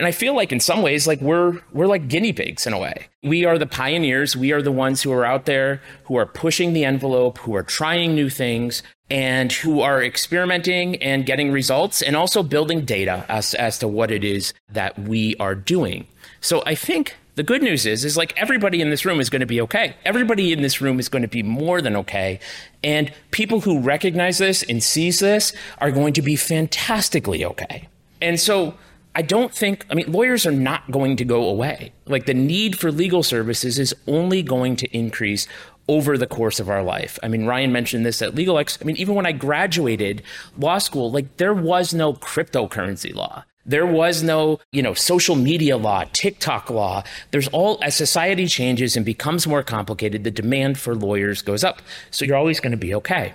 And 0.00 0.06
I 0.06 0.12
feel 0.12 0.34
like 0.34 0.50
in 0.50 0.60
some 0.60 0.80
ways, 0.80 1.06
like 1.06 1.20
we're 1.20 1.60
we're 1.74 1.86
like 1.86 2.08
guinea 2.08 2.32
pigs 2.32 2.66
in 2.66 2.72
a 2.72 2.78
way. 2.78 3.08
We 3.22 3.44
are 3.44 3.58
the 3.58 3.66
pioneers. 3.66 4.34
We 4.34 4.50
are 4.50 4.62
the 4.62 4.72
ones 4.72 5.02
who 5.02 5.12
are 5.12 5.26
out 5.26 5.44
there, 5.44 5.82
who 6.04 6.16
are 6.16 6.24
pushing 6.24 6.72
the 6.72 6.86
envelope, 6.86 7.36
who 7.36 7.54
are 7.54 7.62
trying 7.62 8.14
new 8.14 8.30
things, 8.30 8.82
and 9.10 9.52
who 9.52 9.82
are 9.82 10.02
experimenting 10.02 10.96
and 11.02 11.26
getting 11.26 11.52
results, 11.52 12.00
and 12.00 12.16
also 12.16 12.42
building 12.42 12.86
data 12.86 13.26
as 13.28 13.52
as 13.52 13.78
to 13.80 13.88
what 13.88 14.10
it 14.10 14.24
is 14.24 14.54
that 14.72 14.98
we 14.98 15.36
are 15.36 15.54
doing. 15.54 16.06
So 16.40 16.62
I 16.64 16.74
think 16.74 17.16
The 17.40 17.44
good 17.44 17.62
news 17.62 17.86
is, 17.86 18.04
is 18.04 18.18
like 18.18 18.36
everybody 18.36 18.82
in 18.82 18.90
this 18.90 19.06
room 19.06 19.18
is 19.18 19.30
going 19.30 19.40
to 19.40 19.46
be 19.46 19.62
okay. 19.62 19.96
Everybody 20.04 20.52
in 20.52 20.60
this 20.60 20.82
room 20.82 21.00
is 21.00 21.08
going 21.08 21.22
to 21.22 21.28
be 21.28 21.42
more 21.42 21.80
than 21.80 21.96
okay. 21.96 22.40
And 22.84 23.12
people 23.30 23.60
who 23.60 23.80
recognize 23.80 24.36
this 24.36 24.62
and 24.62 24.82
sees 24.82 25.20
this 25.20 25.54
are 25.78 25.90
going 25.90 26.12
to 26.12 26.20
be 26.20 26.36
fantastically 26.36 27.42
okay. 27.44 27.88
And 28.20 28.38
so 28.38 28.74
I 29.14 29.22
don't 29.22 29.52
think, 29.52 29.84
I 29.90 29.94
mean, 29.94 30.10
lawyers 30.10 30.46
are 30.46 30.52
not 30.52 30.90
going 30.90 31.16
to 31.16 31.24
go 31.24 31.44
away. 31.44 31.92
Like 32.06 32.26
the 32.26 32.34
need 32.34 32.78
for 32.78 32.92
legal 32.92 33.22
services 33.22 33.78
is 33.78 33.94
only 34.06 34.42
going 34.42 34.76
to 34.76 34.96
increase 34.96 35.48
over 35.88 36.16
the 36.16 36.26
course 36.26 36.60
of 36.60 36.68
our 36.68 36.84
life. 36.84 37.18
I 37.22 37.28
mean, 37.28 37.46
Ryan 37.46 37.72
mentioned 37.72 38.06
this 38.06 38.22
at 38.22 38.34
LegalX. 38.34 38.78
I 38.80 38.84
mean, 38.84 38.96
even 38.96 39.16
when 39.16 39.26
I 39.26 39.32
graduated 39.32 40.22
law 40.56 40.78
school, 40.78 41.10
like 41.10 41.36
there 41.38 41.54
was 41.54 41.92
no 41.92 42.12
cryptocurrency 42.12 43.12
law. 43.12 43.44
There 43.66 43.86
was 43.86 44.22
no, 44.22 44.60
you 44.72 44.82
know, 44.82 44.94
social 44.94 45.36
media 45.36 45.76
law, 45.76 46.04
TikTok 46.12 46.70
law. 46.70 47.02
There's 47.30 47.48
all, 47.48 47.78
as 47.82 47.94
society 47.94 48.46
changes 48.46 48.96
and 48.96 49.04
becomes 49.04 49.46
more 49.46 49.62
complicated, 49.62 50.24
the 50.24 50.30
demand 50.30 50.78
for 50.78 50.94
lawyers 50.94 51.42
goes 51.42 51.62
up. 51.62 51.82
So 52.10 52.24
you're 52.24 52.36
always 52.36 52.60
going 52.60 52.70
to 52.72 52.78
be 52.78 52.94
okay. 52.94 53.34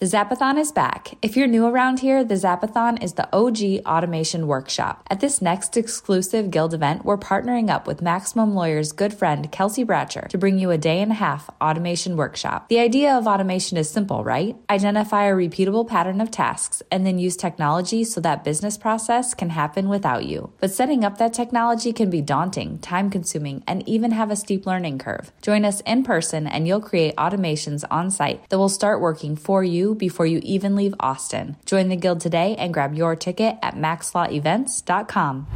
The 0.00 0.06
Zapathon 0.06 0.58
is 0.58 0.72
back. 0.72 1.18
If 1.20 1.36
you're 1.36 1.46
new 1.46 1.66
around 1.66 1.98
here, 1.98 2.24
the 2.24 2.36
Zapathon 2.36 3.02
is 3.02 3.12
the 3.12 3.28
OG 3.36 3.84
automation 3.84 4.46
workshop. 4.46 5.06
At 5.10 5.20
this 5.20 5.42
next 5.42 5.76
exclusive 5.76 6.50
Guild 6.50 6.72
event, 6.72 7.04
we're 7.04 7.18
partnering 7.18 7.68
up 7.68 7.86
with 7.86 8.00
Maximum 8.00 8.54
Lawyer's 8.54 8.92
good 8.92 9.12
friend 9.12 9.52
Kelsey 9.52 9.84
Bratcher 9.84 10.26
to 10.28 10.38
bring 10.38 10.58
you 10.58 10.70
a 10.70 10.78
day 10.78 11.02
and 11.02 11.12
a 11.12 11.16
half 11.16 11.50
automation 11.60 12.16
workshop. 12.16 12.70
The 12.70 12.78
idea 12.78 13.14
of 13.14 13.26
automation 13.26 13.76
is 13.76 13.90
simple, 13.90 14.24
right? 14.24 14.56
Identify 14.70 15.26
a 15.26 15.34
repeatable 15.34 15.86
pattern 15.86 16.22
of 16.22 16.30
tasks 16.30 16.82
and 16.90 17.04
then 17.04 17.18
use 17.18 17.36
technology 17.36 18.02
so 18.02 18.22
that 18.22 18.42
business 18.42 18.78
process 18.78 19.34
can 19.34 19.50
happen 19.50 19.90
without 19.90 20.24
you. 20.24 20.50
But 20.60 20.70
setting 20.70 21.04
up 21.04 21.18
that 21.18 21.34
technology 21.34 21.92
can 21.92 22.08
be 22.08 22.22
daunting, 22.22 22.78
time 22.78 23.10
consuming, 23.10 23.62
and 23.66 23.86
even 23.86 24.12
have 24.12 24.30
a 24.30 24.36
steep 24.36 24.64
learning 24.64 24.96
curve. 24.96 25.30
Join 25.42 25.66
us 25.66 25.82
in 25.82 26.04
person 26.04 26.46
and 26.46 26.66
you'll 26.66 26.80
create 26.80 27.14
automations 27.16 27.84
on 27.90 28.10
site 28.10 28.48
that 28.48 28.56
will 28.56 28.70
start 28.70 29.02
working 29.02 29.36
for 29.36 29.62
you 29.62 29.89
before 29.94 30.26
you 30.26 30.40
even 30.42 30.76
leave 30.76 30.94
Austin. 31.00 31.56
Join 31.66 31.88
the 31.88 31.96
Guild 31.96 32.20
today 32.20 32.56
and 32.58 32.72
grab 32.72 32.94
your 32.94 33.16
ticket 33.16 33.56
at 33.62 33.74
maxlawevents.com. 33.74 35.46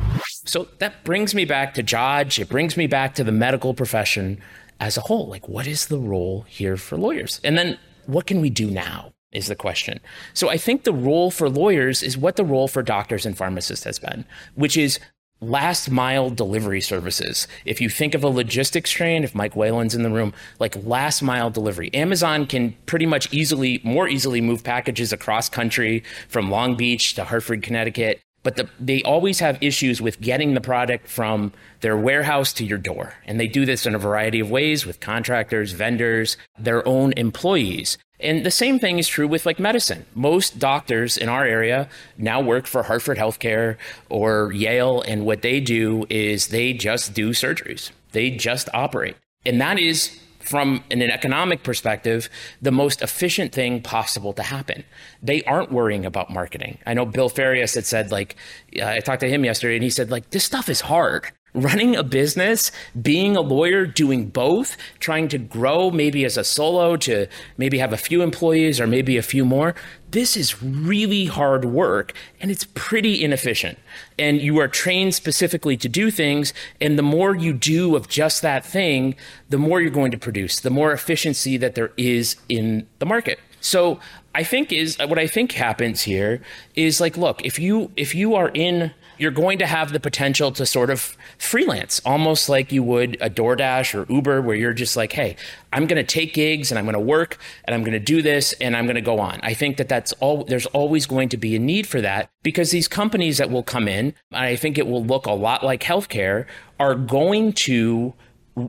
So 0.47 0.69
that 0.79 1.05
brings 1.05 1.35
me 1.35 1.45
back 1.45 1.75
to 1.75 1.83
Jaj. 1.83 2.39
It 2.39 2.49
brings 2.49 2.77
me 2.77 2.87
back 2.87 3.15
to 3.15 3.25
the 3.25 3.33
medical 3.33 3.75
profession 3.75 4.41
as 4.81 4.97
a 4.97 5.01
whole. 5.01 5.29
Like, 5.29 5.49
what 5.49 5.67
is 5.67 5.87
the 5.87 5.99
role 5.99 6.43
here 6.43 6.77
for 6.77 6.97
lawyers? 6.97 7.41
And 7.45 7.57
then 7.57 7.79
what 8.07 8.27
can 8.27 8.41
we 8.41 8.51
do 8.51 8.71
now? 8.71 9.13
Is 9.33 9.49
the 9.49 9.57
question. 9.57 9.99
So 10.33 10.49
I 10.49 10.57
think 10.57 10.85
the 10.85 10.93
role 10.93 11.29
for 11.33 11.51
lawyers 11.51 12.05
is 12.05 12.17
what 12.17 12.37
the 12.37 12.45
role 12.45 12.69
for 12.69 12.85
doctors 12.85 13.27
and 13.27 13.37
pharmacists 13.37 13.85
has 13.85 13.99
been, 13.99 14.25
which 14.55 14.77
is 14.77 15.01
last 15.41 15.91
mile 15.91 16.31
delivery 16.31 16.81
services. 16.81 17.47
If 17.65 17.81
you 17.81 17.89
think 17.89 18.15
of 18.15 18.25
a 18.25 18.29
logistics 18.29 18.91
train, 18.91 19.25
if 19.25 19.35
Mike 19.35 19.55
Whalen's 19.55 19.95
in 19.95 20.03
the 20.03 20.11
room, 20.11 20.33
like 20.59 20.85
last 20.85 21.23
mile 21.23 21.51
delivery, 21.51 21.93
Amazon 21.95 22.47
can 22.47 22.77
pretty 22.87 23.07
much 23.07 23.33
easily, 23.33 23.81
more 23.85 24.09
easily 24.09 24.41
move 24.41 24.65
packages 24.65 25.13
across 25.13 25.49
country 25.49 26.03
from 26.29 26.51
Long 26.51 26.77
Beach 26.77 27.15
to 27.15 27.25
Hartford, 27.25 27.63
Connecticut. 27.63 28.21
But 28.43 28.57
the, 28.57 28.69
they 28.79 29.03
always 29.03 29.41
have 29.41 29.63
issues 29.63 30.03
with 30.03 30.21
getting 30.21 30.53
the 30.53 30.61
product 30.61 31.09
from 31.09 31.53
their 31.81 31.97
warehouse 31.97 32.53
to 32.55 32.65
your 32.65 32.79
door. 32.79 33.15
And 33.25 33.41
they 33.41 33.49
do 33.49 33.65
this 33.65 33.87
in 33.87 33.95
a 33.95 33.99
variety 33.99 34.39
of 34.41 34.51
ways 34.51 34.85
with 34.85 35.01
contractors, 35.01 35.73
vendors, 35.73 36.37
their 36.59 36.87
own 36.87 37.15
employees. 37.17 37.97
And 38.25 38.45
the 38.45 38.51
same 38.51 38.79
thing 38.79 38.99
is 38.99 39.07
true 39.07 39.29
with 39.29 39.45
like 39.45 39.59
medicine. 39.59 40.07
Most 40.15 40.59
doctors 40.59 41.17
in 41.19 41.29
our 41.29 41.45
area 41.45 41.89
now 42.17 42.41
work 42.41 42.67
for 42.67 42.83
Hartford 42.85 43.19
Healthcare 43.19 43.77
or 44.09 44.51
Yale, 44.53 45.03
and 45.03 45.27
what 45.27 45.43
they 45.43 45.61
do 45.61 46.07
is 46.09 46.49
they 46.49 46.73
just 46.73 47.13
do 47.13 47.31
surgeries. 47.31 47.91
They 48.13 48.31
just 48.31 48.69
operate. 48.73 49.17
And 49.45 49.61
that 49.61 49.79
is 49.79 50.19
from 50.41 50.85
an 50.91 51.03
economic 51.03 51.63
perspective, 51.63 52.29
the 52.61 52.71
most 52.71 53.03
efficient 53.03 53.53
thing 53.53 53.81
possible 53.81 54.33
to 54.35 54.43
happen. 54.43 54.85
They 55.23 55.43
aren't 55.45 55.73
worrying 55.73 56.05
about 56.05 56.31
marketing. 56.31 56.79
I 56.87 56.95
know 56.95 57.07
Bill 57.07 57.29
Farias 57.29 57.75
had 57.75 57.87
said, 57.87 58.11
like, 58.11 58.37
uh, 58.79 58.87
I 58.87 59.01
talked 59.01 59.21
to 59.21 59.29
him 59.29 59.45
yesterday 59.45 59.77
and 59.77 59.83
he 59.85 59.91
said, 59.91 60.11
like, 60.11 60.31
this 60.31 60.45
stuff 60.45 60.69
is 60.69 60.83
hard 60.83 61.31
running 61.55 61.95
a 61.95 62.03
business, 62.03 62.73
being 63.01 63.37
a 63.37 63.41
lawyer, 63.41 63.87
doing 63.87 64.29
both, 64.29 64.77
trying 64.99 65.29
to 65.29 65.39
grow 65.39 65.91
maybe 65.91 66.25
as 66.25 66.37
a 66.37 66.45
solo 66.45 66.97
to 66.97 67.27
maybe 67.57 67.79
have 67.79 67.93
a 67.93 67.97
few 67.97 68.23
employees 68.23 68.81
or 68.81 68.87
maybe 68.87 69.17
a 69.17 69.23
few 69.23 69.45
more. 69.45 69.75
This 70.11 70.37
is 70.37 70.63
really 70.63 71.27
hard 71.27 71.65
work 71.65 72.13
and 72.41 72.51
it's 72.51 72.67
pretty 72.75 73.23
inefficient. 73.23 73.79
And 74.19 74.41
you 74.41 74.59
are 74.59 74.69
trained 74.69 75.15
specifically 75.15 75.77
to 75.79 75.89
do 75.89 76.11
things. 76.11 76.53
And 76.81 76.99
the 76.99 77.03
more 77.03 77.35
you 77.35 77.53
do 77.53 77.97
of 77.97 78.09
just 78.09 78.43
that 78.43 78.65
thing, 78.65 79.15
the 79.49 79.59
more 79.59 79.81
you're 79.81 79.91
going 79.91 80.11
to 80.11 80.19
produce, 80.19 80.61
the 80.61 80.71
more 80.71 80.93
efficiency 80.93 81.57
that 81.57 81.75
there 81.75 81.93
is 81.97 82.37
in 82.49 82.87
the 82.99 83.07
market. 83.07 83.39
So 83.61 83.99
I 84.35 84.43
think 84.43 84.73
is 84.73 84.99
what 84.99 85.19
I 85.19 85.27
think 85.27 85.53
happens 85.53 86.03
here 86.03 86.43
is 86.75 87.01
like, 87.01 87.17
look, 87.17 87.45
if 87.45 87.59
you 87.59 87.91
if 87.97 88.15
you 88.15 88.35
are 88.35 88.51
in 88.53 88.93
you're 89.19 89.31
going 89.31 89.59
to 89.59 89.67
have 89.67 89.93
the 89.93 90.01
potential 90.01 90.53
to 90.53 90.67
sort 90.67 90.91
of 90.91 91.17
freelance, 91.39 92.01
almost 92.05 92.49
like 92.49 92.73
you 92.73 92.83
would 92.83 93.17
a 93.21 93.31
DoorDash 93.31 93.95
or 93.95 94.13
Uber, 94.13 94.43
where 94.43 94.57
you're 94.57 94.73
just 94.73 94.97
like, 94.97 95.13
hey, 95.13 95.37
I'm 95.73 95.87
going 95.87 96.05
to 96.05 96.05
take 96.05 96.35
gigs 96.35 96.71
and 96.71 96.79
I'm 96.79 96.85
going 96.85 96.95
to 96.95 97.01
work 97.01 97.39
and 97.65 97.75
I'm 97.75 97.83
going 97.83 97.93
to 97.93 97.99
do 97.99 98.23
this 98.23 98.53
and 98.55 98.77
I'm 98.77 98.87
going 98.87 98.97
to 98.97 99.01
go 99.01 99.19
on. 99.19 99.41
I 99.43 99.55
think 99.55 99.77
that 99.77 99.89
that's 99.89 100.13
all, 100.15 100.45
there's 100.45 100.67
always 100.67 101.07
going 101.07 101.29
to 101.31 101.37
be 101.37 101.57
a 101.57 101.59
need 101.59 101.87
for 101.87 102.01
that 102.01 102.31
because 102.43 102.71
these 102.71 102.89
companies 102.89 103.39
that 103.39 103.51
will 103.51 103.63
come 103.63 103.89
in, 103.89 104.15
I 104.33 104.57
think 104.57 104.79
it 104.79 104.87
will 104.87 105.05
look 105.05 105.27
a 105.27 105.33
lot 105.33 105.65
like 105.65 105.83
healthcare, 105.83 106.47
are 106.79 106.95
going 106.95 107.53
to 107.53 108.15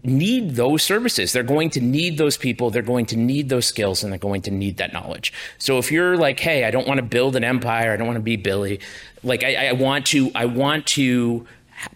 need 0.03 0.55
those 0.55 0.81
services. 0.81 1.31
They're 1.31 1.43
going 1.43 1.69
to 1.71 1.81
need 1.81 2.17
those 2.17 2.37
people. 2.37 2.71
They're 2.71 2.81
going 2.81 3.05
to 3.07 3.17
need 3.17 3.49
those 3.49 3.65
skills 3.67 4.03
and 4.03 4.11
they're 4.11 4.19
going 4.19 4.41
to 4.43 4.51
need 4.51 4.77
that 4.77 4.93
knowledge. 4.93 5.31
So 5.59 5.77
if 5.77 5.91
you're 5.91 6.17
like, 6.17 6.39
hey, 6.39 6.65
I 6.65 6.71
don't 6.71 6.87
want 6.87 6.97
to 6.97 7.05
build 7.05 7.35
an 7.35 7.43
empire, 7.43 7.91
I 7.91 7.97
don't 7.97 8.07
want 8.07 8.17
to 8.17 8.23
be 8.23 8.35
Billy, 8.35 8.79
like 9.25 9.43
I, 9.43 9.67
I 9.67 9.71
want 9.73 10.05
to, 10.07 10.31
I 10.33 10.45
want 10.45 10.85
to 10.87 11.45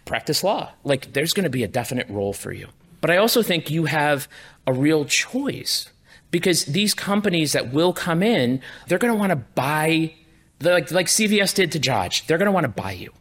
practice 0.04 0.44
law. 0.44 0.70
Like 0.84 1.12
there's 1.12 1.32
going 1.32 1.44
to 1.44 1.50
be 1.50 1.64
a 1.64 1.68
definite 1.68 2.08
role 2.08 2.32
for 2.32 2.52
you. 2.52 2.68
But 3.00 3.10
I 3.10 3.16
also 3.16 3.42
think 3.42 3.70
you 3.70 3.86
have 3.86 4.28
a 4.66 4.72
real 4.72 5.04
choice 5.04 5.88
because 6.30 6.66
these 6.66 6.94
companies 6.94 7.52
that 7.52 7.72
will 7.72 7.92
come 7.92 8.22
in, 8.22 8.60
they're 8.86 8.98
going 8.98 9.12
to 9.12 9.18
want 9.18 9.30
to 9.30 9.36
buy, 9.36 10.14
like 10.60 10.90
like 10.90 11.06
CVS 11.06 11.54
did 11.54 11.72
to 11.72 11.80
Jaj. 11.80 12.26
They're 12.26 12.38
going 12.38 12.46
to 12.46 12.52
want 12.52 12.64
to 12.64 12.68
buy 12.82 12.92
you 12.92 13.12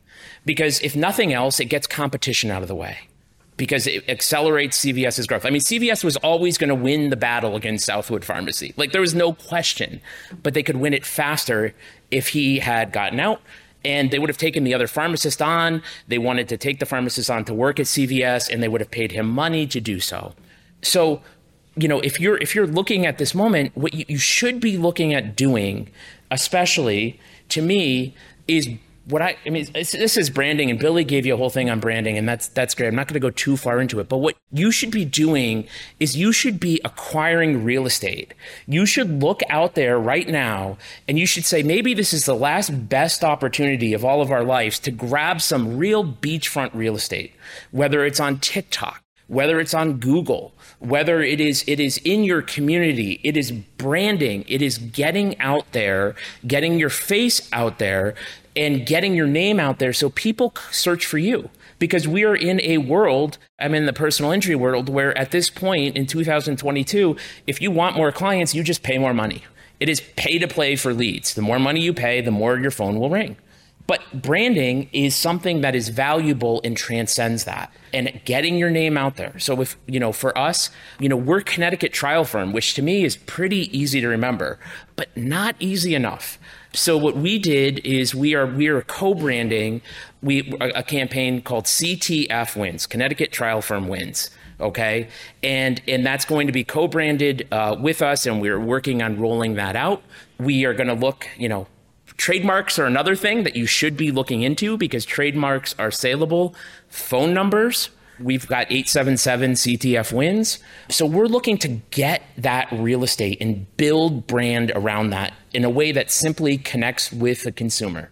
because 0.46 0.82
if 0.82 0.96
nothing 0.96 1.34
else, 1.34 1.60
it 1.60 1.66
gets 1.66 1.88
competition 1.88 2.52
out 2.52 2.62
of 2.62 2.68
the 2.68 2.76
way 2.76 2.98
because 3.58 3.88
it 3.88 4.08
accelerates 4.10 4.80
CVS's 4.84 5.28
growth. 5.28 5.46
I 5.46 5.50
mean, 5.50 5.62
CVS 5.62 6.02
was 6.04 6.16
always 6.18 6.58
going 6.58 6.70
to 6.70 6.76
win 6.76 7.10
the 7.10 7.18
battle 7.18 7.58
against 7.58 7.86
Southwood 7.86 8.24
Pharmacy. 8.24 8.74
Like 8.78 8.94
there 8.94 9.02
was 9.02 9.14
no 9.14 9.34
question, 9.34 10.02
but 10.44 10.54
they 10.54 10.64
could 10.64 10.78
win 10.78 10.94
it 10.94 11.06
faster 11.06 11.74
if 12.10 12.30
he 12.30 12.60
had 12.60 12.94
gotten 12.94 13.20
out. 13.20 13.42
And 13.86 14.12
they 14.12 14.20
would 14.20 14.30
have 14.30 14.38
taken 14.38 14.64
the 14.66 14.74
other 14.74 14.88
pharmacist 14.88 15.42
on. 15.42 15.82
They 16.08 16.18
wanted 16.18 16.50
to 16.50 16.58
take 16.58 16.80
the 16.80 16.86
pharmacist 16.86 17.30
on 17.30 17.46
to 17.46 17.54
work 17.54 17.80
at 17.80 17.86
CVS, 17.86 18.50
and 18.50 18.62
they 18.62 18.68
would 18.68 18.82
have 18.82 18.92
paid 18.92 19.12
him 19.12 19.28
money 19.28 19.66
to 19.68 19.80
do 19.80 20.00
so. 20.00 20.34
So, 20.82 21.22
you 21.76 21.88
know, 21.88 22.00
if 22.02 22.20
you're 22.20 22.38
if 22.38 22.56
you're 22.56 22.68
looking 22.68 23.06
at 23.06 23.18
this 23.18 23.34
moment, 23.34 23.72
what 23.76 23.94
you, 23.94 24.06
you 24.08 24.18
should 24.18 24.60
be 24.60 24.78
looking 24.78 25.14
at 25.14 25.36
doing, 25.36 25.90
especially 26.30 27.20
to 27.50 27.62
me, 27.62 28.14
is 28.48 28.70
what 29.10 29.24
I, 29.24 29.38
I 29.46 29.50
mean, 29.50 29.68
this 29.74 30.18
is 30.18 30.30
branding, 30.30 30.70
and 30.70 30.80
Billy 30.80 31.04
gave 31.04 31.26
you 31.26 31.34
a 31.34 31.38
whole 31.38 31.50
thing 31.50 31.70
on 31.70 31.80
branding, 31.80 32.18
and 32.18 32.30
that's 32.30 32.48
that's 32.50 32.76
great. 32.76 32.88
I'm 32.88 32.96
not 32.96 33.08
going 33.08 33.16
to 33.16 33.20
go 33.20 33.32
too 33.32 33.58
far 33.58 33.80
into 33.80 34.00
it, 34.00 34.08
but 34.08 34.18
what 34.18 34.36
you 34.52 34.72
should 34.72 34.92
be 34.92 35.04
doing 35.04 35.68
is 36.00 36.16
you 36.16 36.32
should 36.32 36.60
be 36.60 36.80
acquiring 36.86 37.64
real 37.64 37.86
estate. 37.88 38.34
You 38.68 38.86
should 38.86 39.22
look 39.22 39.42
out 39.50 39.74
there 39.74 40.00
right 40.00 40.28
now, 40.28 40.78
and 41.08 41.18
you 41.18 41.26
should 41.26 41.46
say 41.46 41.64
maybe 41.64 41.94
this 41.94 42.14
is 42.14 42.26
the 42.26 42.36
last 42.36 42.90
best 42.90 43.24
opportunity 43.24 43.94
of 43.94 44.06
all 44.06 44.22
of 44.22 44.32
our 44.32 44.44
lives 44.44 44.78
to 44.80 44.92
grab 44.92 45.42
some 45.42 45.78
real 45.78 46.04
beachfront 46.04 46.72
real 46.74 46.96
estate, 46.96 47.34
whether 47.72 48.06
it's 48.06 48.20
on 48.20 48.40
TikTok, 48.40 49.02
whether 49.28 49.60
it's 49.60 49.74
on 49.74 49.98
Google, 49.98 50.54
whether 50.80 51.22
it 51.22 51.42
is 51.42 51.64
it 51.68 51.80
is 51.80 51.98
in 52.06 52.24
your 52.24 52.44
community, 52.44 53.20
it 53.24 53.36
is 53.36 53.52
branding, 53.52 54.46
it 54.48 54.62
is 54.62 54.78
getting 54.78 55.40
out 55.40 55.72
there, 55.72 56.16
getting 56.46 56.78
your 56.78 56.90
face 56.90 57.50
out 57.52 57.80
there 57.80 58.14
and 58.60 58.86
getting 58.86 59.16
your 59.16 59.26
name 59.26 59.60
out 59.60 59.80
there 59.80 59.94
so 59.94 60.10
people 60.10 60.54
search 60.70 61.06
for 61.06 61.18
you. 61.18 61.50
Because 61.80 62.08
we 62.08 62.26
are 62.26 62.36
in 62.36 62.60
a 62.62 62.78
world 62.78 63.38
i'm 63.58 63.74
in 63.74 63.86
the 63.86 63.94
personal 63.94 64.32
injury 64.32 64.56
world 64.56 64.90
where 64.90 65.18
at 65.18 65.32
this 65.32 65.50
point 65.50 65.96
in 65.96 66.06
2022 66.06 67.16
if 67.48 67.62
you 67.62 67.72
want 67.72 67.96
more 67.96 68.12
clients 68.12 68.54
you 68.54 68.64
just 68.64 68.84
pay 68.84 68.98
more 68.98 69.14
money. 69.14 69.44
It 69.80 69.88
is 69.88 70.02
pay 70.18 70.38
to 70.40 70.48
play 70.48 70.76
for 70.76 70.94
leads. 70.94 71.34
The 71.34 71.42
more 71.42 71.58
money 71.58 71.80
you 71.80 71.94
pay 71.94 72.20
the 72.20 72.32
more 72.32 72.60
your 72.60 72.72
phone 72.72 73.00
will 73.00 73.10
ring. 73.10 73.38
But 73.90 74.22
branding 74.22 74.88
is 74.94 75.16
something 75.16 75.62
that 75.62 75.74
is 75.74 75.90
valuable 75.90 76.62
and 76.64 76.78
transcends 76.78 77.46
that. 77.46 77.74
And 77.92 78.22
getting 78.24 78.56
your 78.56 78.70
name 78.70 78.96
out 79.00 79.16
there. 79.16 79.40
So 79.40 79.60
if, 79.62 79.78
you 79.88 80.00
know, 80.00 80.12
for 80.12 80.38
us, 80.38 80.70
you 81.00 81.10
know, 81.10 81.18
we're 81.18 81.42
Connecticut 81.42 81.92
trial 81.92 82.24
firm, 82.24 82.54
which 82.54 82.76
to 82.76 82.84
me 82.84 83.04
is 83.04 83.18
pretty 83.18 83.76
easy 83.76 84.00
to 84.00 84.08
remember, 84.08 84.60
but 84.96 85.18
not 85.18 85.56
easy 85.58 85.96
enough. 85.96 86.38
So 86.74 86.98
what 86.98 87.16
we 87.16 87.40
did 87.40 87.80
is 87.86 88.14
we 88.14 88.36
are 88.36 88.46
we 88.46 88.68
are 88.68 88.82
co-branding 88.82 89.82
we 90.22 90.54
a, 90.62 90.70
a 90.80 90.84
campaign 90.84 91.42
called 91.42 91.66
CTF 91.66 92.56
Wins, 92.56 92.86
Connecticut 92.86 93.32
Trial 93.32 93.62
Firm 93.62 93.88
Wins 93.88 94.30
okay? 94.60 95.08
And 95.42 95.82
and 95.88 96.06
that's 96.06 96.26
going 96.26 96.48
to 96.48 96.54
be 96.54 96.64
co-branded 96.64 97.48
uh, 97.52 97.76
with 97.80 98.02
us 98.02 98.26
and 98.26 98.42
we're 98.42 98.60
working 98.60 99.02
on 99.02 99.20
rolling 99.20 99.56
that 99.56 99.76
out. 99.76 100.04
We 100.38 100.66
are 100.66 100.74
going 100.74 100.88
to 100.88 100.94
look 100.94 101.28
you 101.38 101.50
know 101.50 101.68
trademarks 102.18 102.78
are 102.78 102.86
another 102.86 103.16
thing 103.16 103.44
that 103.44 103.56
you 103.56 103.66
should 103.66 103.96
be 103.96 104.12
looking 104.12 104.42
into 104.42 104.78
because 104.78 105.06
trademarks 105.06 105.74
are 105.80 105.92
saleable. 105.92 106.54
Phone 106.90 107.34
numbers 107.34 107.90
We've 108.22 108.48
got 108.48 108.72
877 108.72 109.54
CTF 109.54 110.14
wins. 110.14 110.60
So 110.90 111.06
we're 111.06 111.28
looking 111.28 111.58
to 111.60 111.68
get 111.68 112.24
that 112.38 112.68
real 112.72 113.04
estate 113.04 113.38
and 113.42 113.66
build 113.78 114.28
brand 114.28 114.72
around 114.76 115.12
that 115.12 115.34
in 115.54 115.64
a 115.64 115.70
way 115.70 115.92
that 115.92 116.12
simply 116.12 116.58
connects 116.58 117.12
with 117.12 117.44
the 117.44 117.52
consumer. 117.52 118.10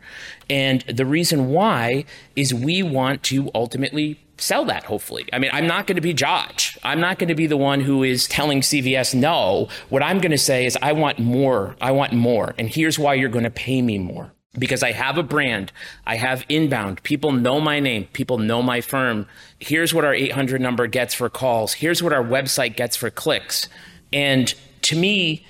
And 0.50 0.82
the 0.82 1.06
reason 1.06 1.50
why 1.50 2.06
is 2.36 2.54
we 2.54 2.84
want 2.84 3.24
to 3.24 3.52
ultimately 3.54 4.20
sell 4.40 4.66
that 4.66 4.84
hopefully. 4.84 5.28
I 5.34 5.40
mean, 5.40 5.50
I'm 5.52 5.68
not 5.68 5.88
going 5.88 5.96
to 5.96 6.02
be 6.02 6.14
Jaj. 6.14 6.78
I'm 6.84 7.00
not 7.00 7.20
going 7.20 7.30
to 7.30 7.36
be 7.36 7.48
the 7.48 7.58
one 7.58 7.82
who 7.82 8.04
is 8.04 8.28
telling 8.28 8.62
CVS 8.62 9.16
no. 9.16 9.68
What 9.90 10.04
I'm 10.04 10.20
going 10.20 10.32
to 10.32 10.38
say 10.38 10.66
is 10.66 10.78
I 10.82 10.94
want 10.94 11.20
more. 11.20 11.76
I 11.82 11.92
want 11.92 12.14
more. 12.14 12.54
And 12.58 12.70
here's 12.70 13.00
why 13.00 13.16
you're 13.16 13.30
going 13.30 13.46
to 13.46 13.50
pay 13.50 13.82
me 13.82 13.98
more 13.98 14.32
because 14.58 14.84
I 14.84 14.92
have 14.92 15.18
a 15.18 15.24
brand, 15.24 15.72
I 16.06 16.16
have 16.16 16.46
inbound. 16.50 17.04
People 17.04 17.32
know 17.32 17.60
my 17.60 17.80
name, 17.80 18.06
people 18.14 18.38
know 18.38 18.62
my 18.62 18.82
firm. 18.82 19.28
Here's 19.60 19.94
what 19.94 20.06
our 20.06 20.14
800 20.14 20.62
number 20.62 20.88
gets 20.88 21.14
for 21.14 21.30
calls. 21.30 21.74
Here's 21.74 22.02
what 22.02 22.14
our 22.14 22.24
website 22.24 22.76
gets 22.76 22.96
for 22.96 23.10
clicks. 23.10 23.68
And 24.12 24.54
to 24.84 24.96
me, 24.96 25.46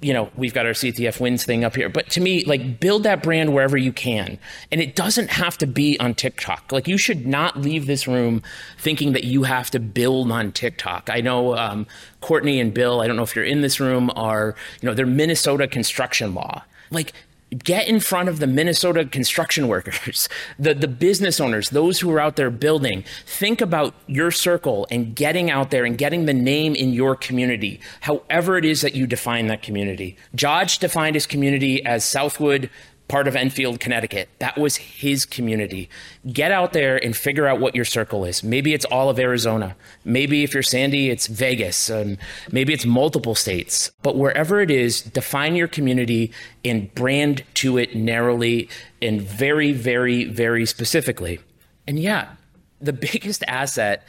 you 0.00 0.12
know, 0.12 0.30
we've 0.36 0.54
got 0.54 0.64
our 0.64 0.72
CTF 0.72 1.20
wins 1.20 1.44
thing 1.44 1.64
up 1.64 1.74
here, 1.74 1.88
but 1.88 2.08
to 2.10 2.20
me, 2.20 2.44
like 2.44 2.78
build 2.78 3.02
that 3.02 3.22
brand 3.22 3.52
wherever 3.52 3.76
you 3.76 3.92
can. 3.92 4.38
And 4.70 4.80
it 4.80 4.94
doesn't 4.94 5.30
have 5.30 5.58
to 5.58 5.66
be 5.66 5.98
on 5.98 6.14
TikTok. 6.14 6.70
Like 6.70 6.86
you 6.86 6.96
should 6.96 7.26
not 7.26 7.58
leave 7.58 7.86
this 7.86 8.06
room 8.06 8.42
thinking 8.78 9.12
that 9.12 9.24
you 9.24 9.42
have 9.42 9.70
to 9.72 9.80
build 9.80 10.30
on 10.30 10.52
TikTok. 10.52 11.10
I 11.10 11.20
know 11.20 11.56
um, 11.56 11.86
Courtney 12.20 12.60
and 12.60 12.72
Bill, 12.72 13.00
I 13.00 13.08
don't 13.08 13.16
know 13.16 13.24
if 13.24 13.34
you're 13.34 13.44
in 13.44 13.60
this 13.60 13.80
room, 13.80 14.12
are, 14.14 14.54
you 14.80 14.88
know, 14.88 14.94
they're 14.94 15.06
Minnesota 15.06 15.66
construction 15.66 16.32
law. 16.32 16.62
Like 16.90 17.12
get 17.56 17.88
in 17.88 18.00
front 18.00 18.28
of 18.28 18.40
the 18.40 18.46
Minnesota 18.46 19.04
construction 19.04 19.68
workers, 19.68 20.28
the, 20.58 20.74
the 20.74 20.88
business 20.88 21.40
owners, 21.40 21.70
those 21.70 22.00
who 22.00 22.10
are 22.10 22.20
out 22.20 22.36
there 22.36 22.50
building. 22.50 23.04
Think 23.26 23.60
about 23.60 23.94
your 24.06 24.30
circle 24.30 24.86
and 24.90 25.14
getting 25.14 25.50
out 25.50 25.70
there 25.70 25.84
and 25.84 25.96
getting 25.96 26.26
the 26.26 26.34
name 26.34 26.74
in 26.74 26.92
your 26.92 27.16
community, 27.16 27.80
however 28.00 28.58
it 28.58 28.64
is 28.64 28.80
that 28.82 28.94
you 28.94 29.06
define 29.06 29.46
that 29.46 29.62
community. 29.62 30.16
Jaj 30.36 30.78
defined 30.78 31.14
his 31.14 31.26
community 31.26 31.84
as 31.84 32.04
Southwood, 32.04 32.70
part 33.08 33.26
of 33.26 33.34
Enfield, 33.34 33.80
Connecticut. 33.80 34.28
That 34.38 34.56
was 34.56 34.76
his 34.76 35.24
community. 35.24 35.88
Get 36.30 36.52
out 36.52 36.72
there 36.72 37.02
and 37.02 37.16
figure 37.16 37.46
out 37.46 37.58
what 37.58 37.74
your 37.74 37.84
circle 37.84 38.24
is. 38.24 38.44
Maybe 38.44 38.74
it's 38.74 38.84
all 38.84 39.08
of 39.08 39.18
Arizona. 39.18 39.74
Maybe 40.04 40.44
if 40.44 40.54
you're 40.54 40.62
Sandy, 40.62 41.10
it's 41.10 41.26
Vegas. 41.26 41.90
Um, 41.90 42.18
maybe 42.52 42.72
it's 42.72 42.84
multiple 42.84 43.34
states. 43.34 43.90
But 44.02 44.16
wherever 44.16 44.60
it 44.60 44.70
is, 44.70 45.00
define 45.00 45.56
your 45.56 45.68
community 45.68 46.32
and 46.64 46.94
brand 46.94 47.44
to 47.54 47.78
it 47.78 47.96
narrowly 47.96 48.68
and 49.00 49.22
very, 49.22 49.72
very, 49.72 50.24
very 50.24 50.66
specifically. 50.66 51.40
And 51.86 51.98
yeah, 51.98 52.32
the 52.80 52.92
biggest 53.12 53.42
asset 53.48 54.04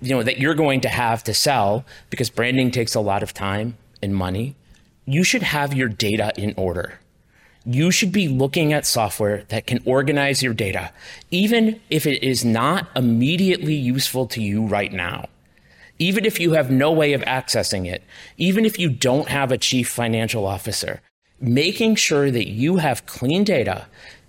you 0.00 0.10
know 0.10 0.22
that 0.22 0.38
you're 0.38 0.54
going 0.54 0.80
to 0.82 0.88
have 0.88 1.24
to 1.24 1.32
sell 1.32 1.84
because 2.10 2.28
branding 2.28 2.70
takes 2.70 2.94
a 2.94 3.00
lot 3.00 3.22
of 3.22 3.32
time 3.32 3.76
and 4.02 4.14
money 4.14 4.54
you 5.06 5.22
should 5.24 5.42
have 5.42 5.72
your 5.72 5.88
data 5.88 6.32
in 6.36 6.52
order 6.56 6.98
you 7.66 7.90
should 7.90 8.12
be 8.12 8.28
looking 8.28 8.72
at 8.72 8.86
software 8.86 9.44
that 9.48 9.66
can 9.66 9.80
organize 9.86 10.42
your 10.42 10.54
data, 10.54 10.92
even 11.30 11.80
if 11.88 12.06
it 12.06 12.22
is 12.22 12.44
not 12.44 12.88
immediately 12.94 13.74
useful 13.74 14.26
to 14.26 14.42
you 14.42 14.66
right 14.66 14.92
now. 14.92 15.28
Even 15.98 16.24
if 16.24 16.40
you 16.40 16.52
have 16.52 16.70
no 16.70 16.92
way 16.92 17.12
of 17.12 17.22
accessing 17.22 17.86
it, 17.86 18.02
even 18.36 18.64
if 18.64 18.78
you 18.78 18.90
don't 18.90 19.28
have 19.28 19.52
a 19.52 19.58
chief 19.58 19.88
financial 19.88 20.44
officer, 20.44 21.00
making 21.40 21.94
sure 21.94 22.30
that 22.30 22.48
you 22.48 22.76
have 22.76 23.06
clean 23.06 23.44
data 23.44 23.86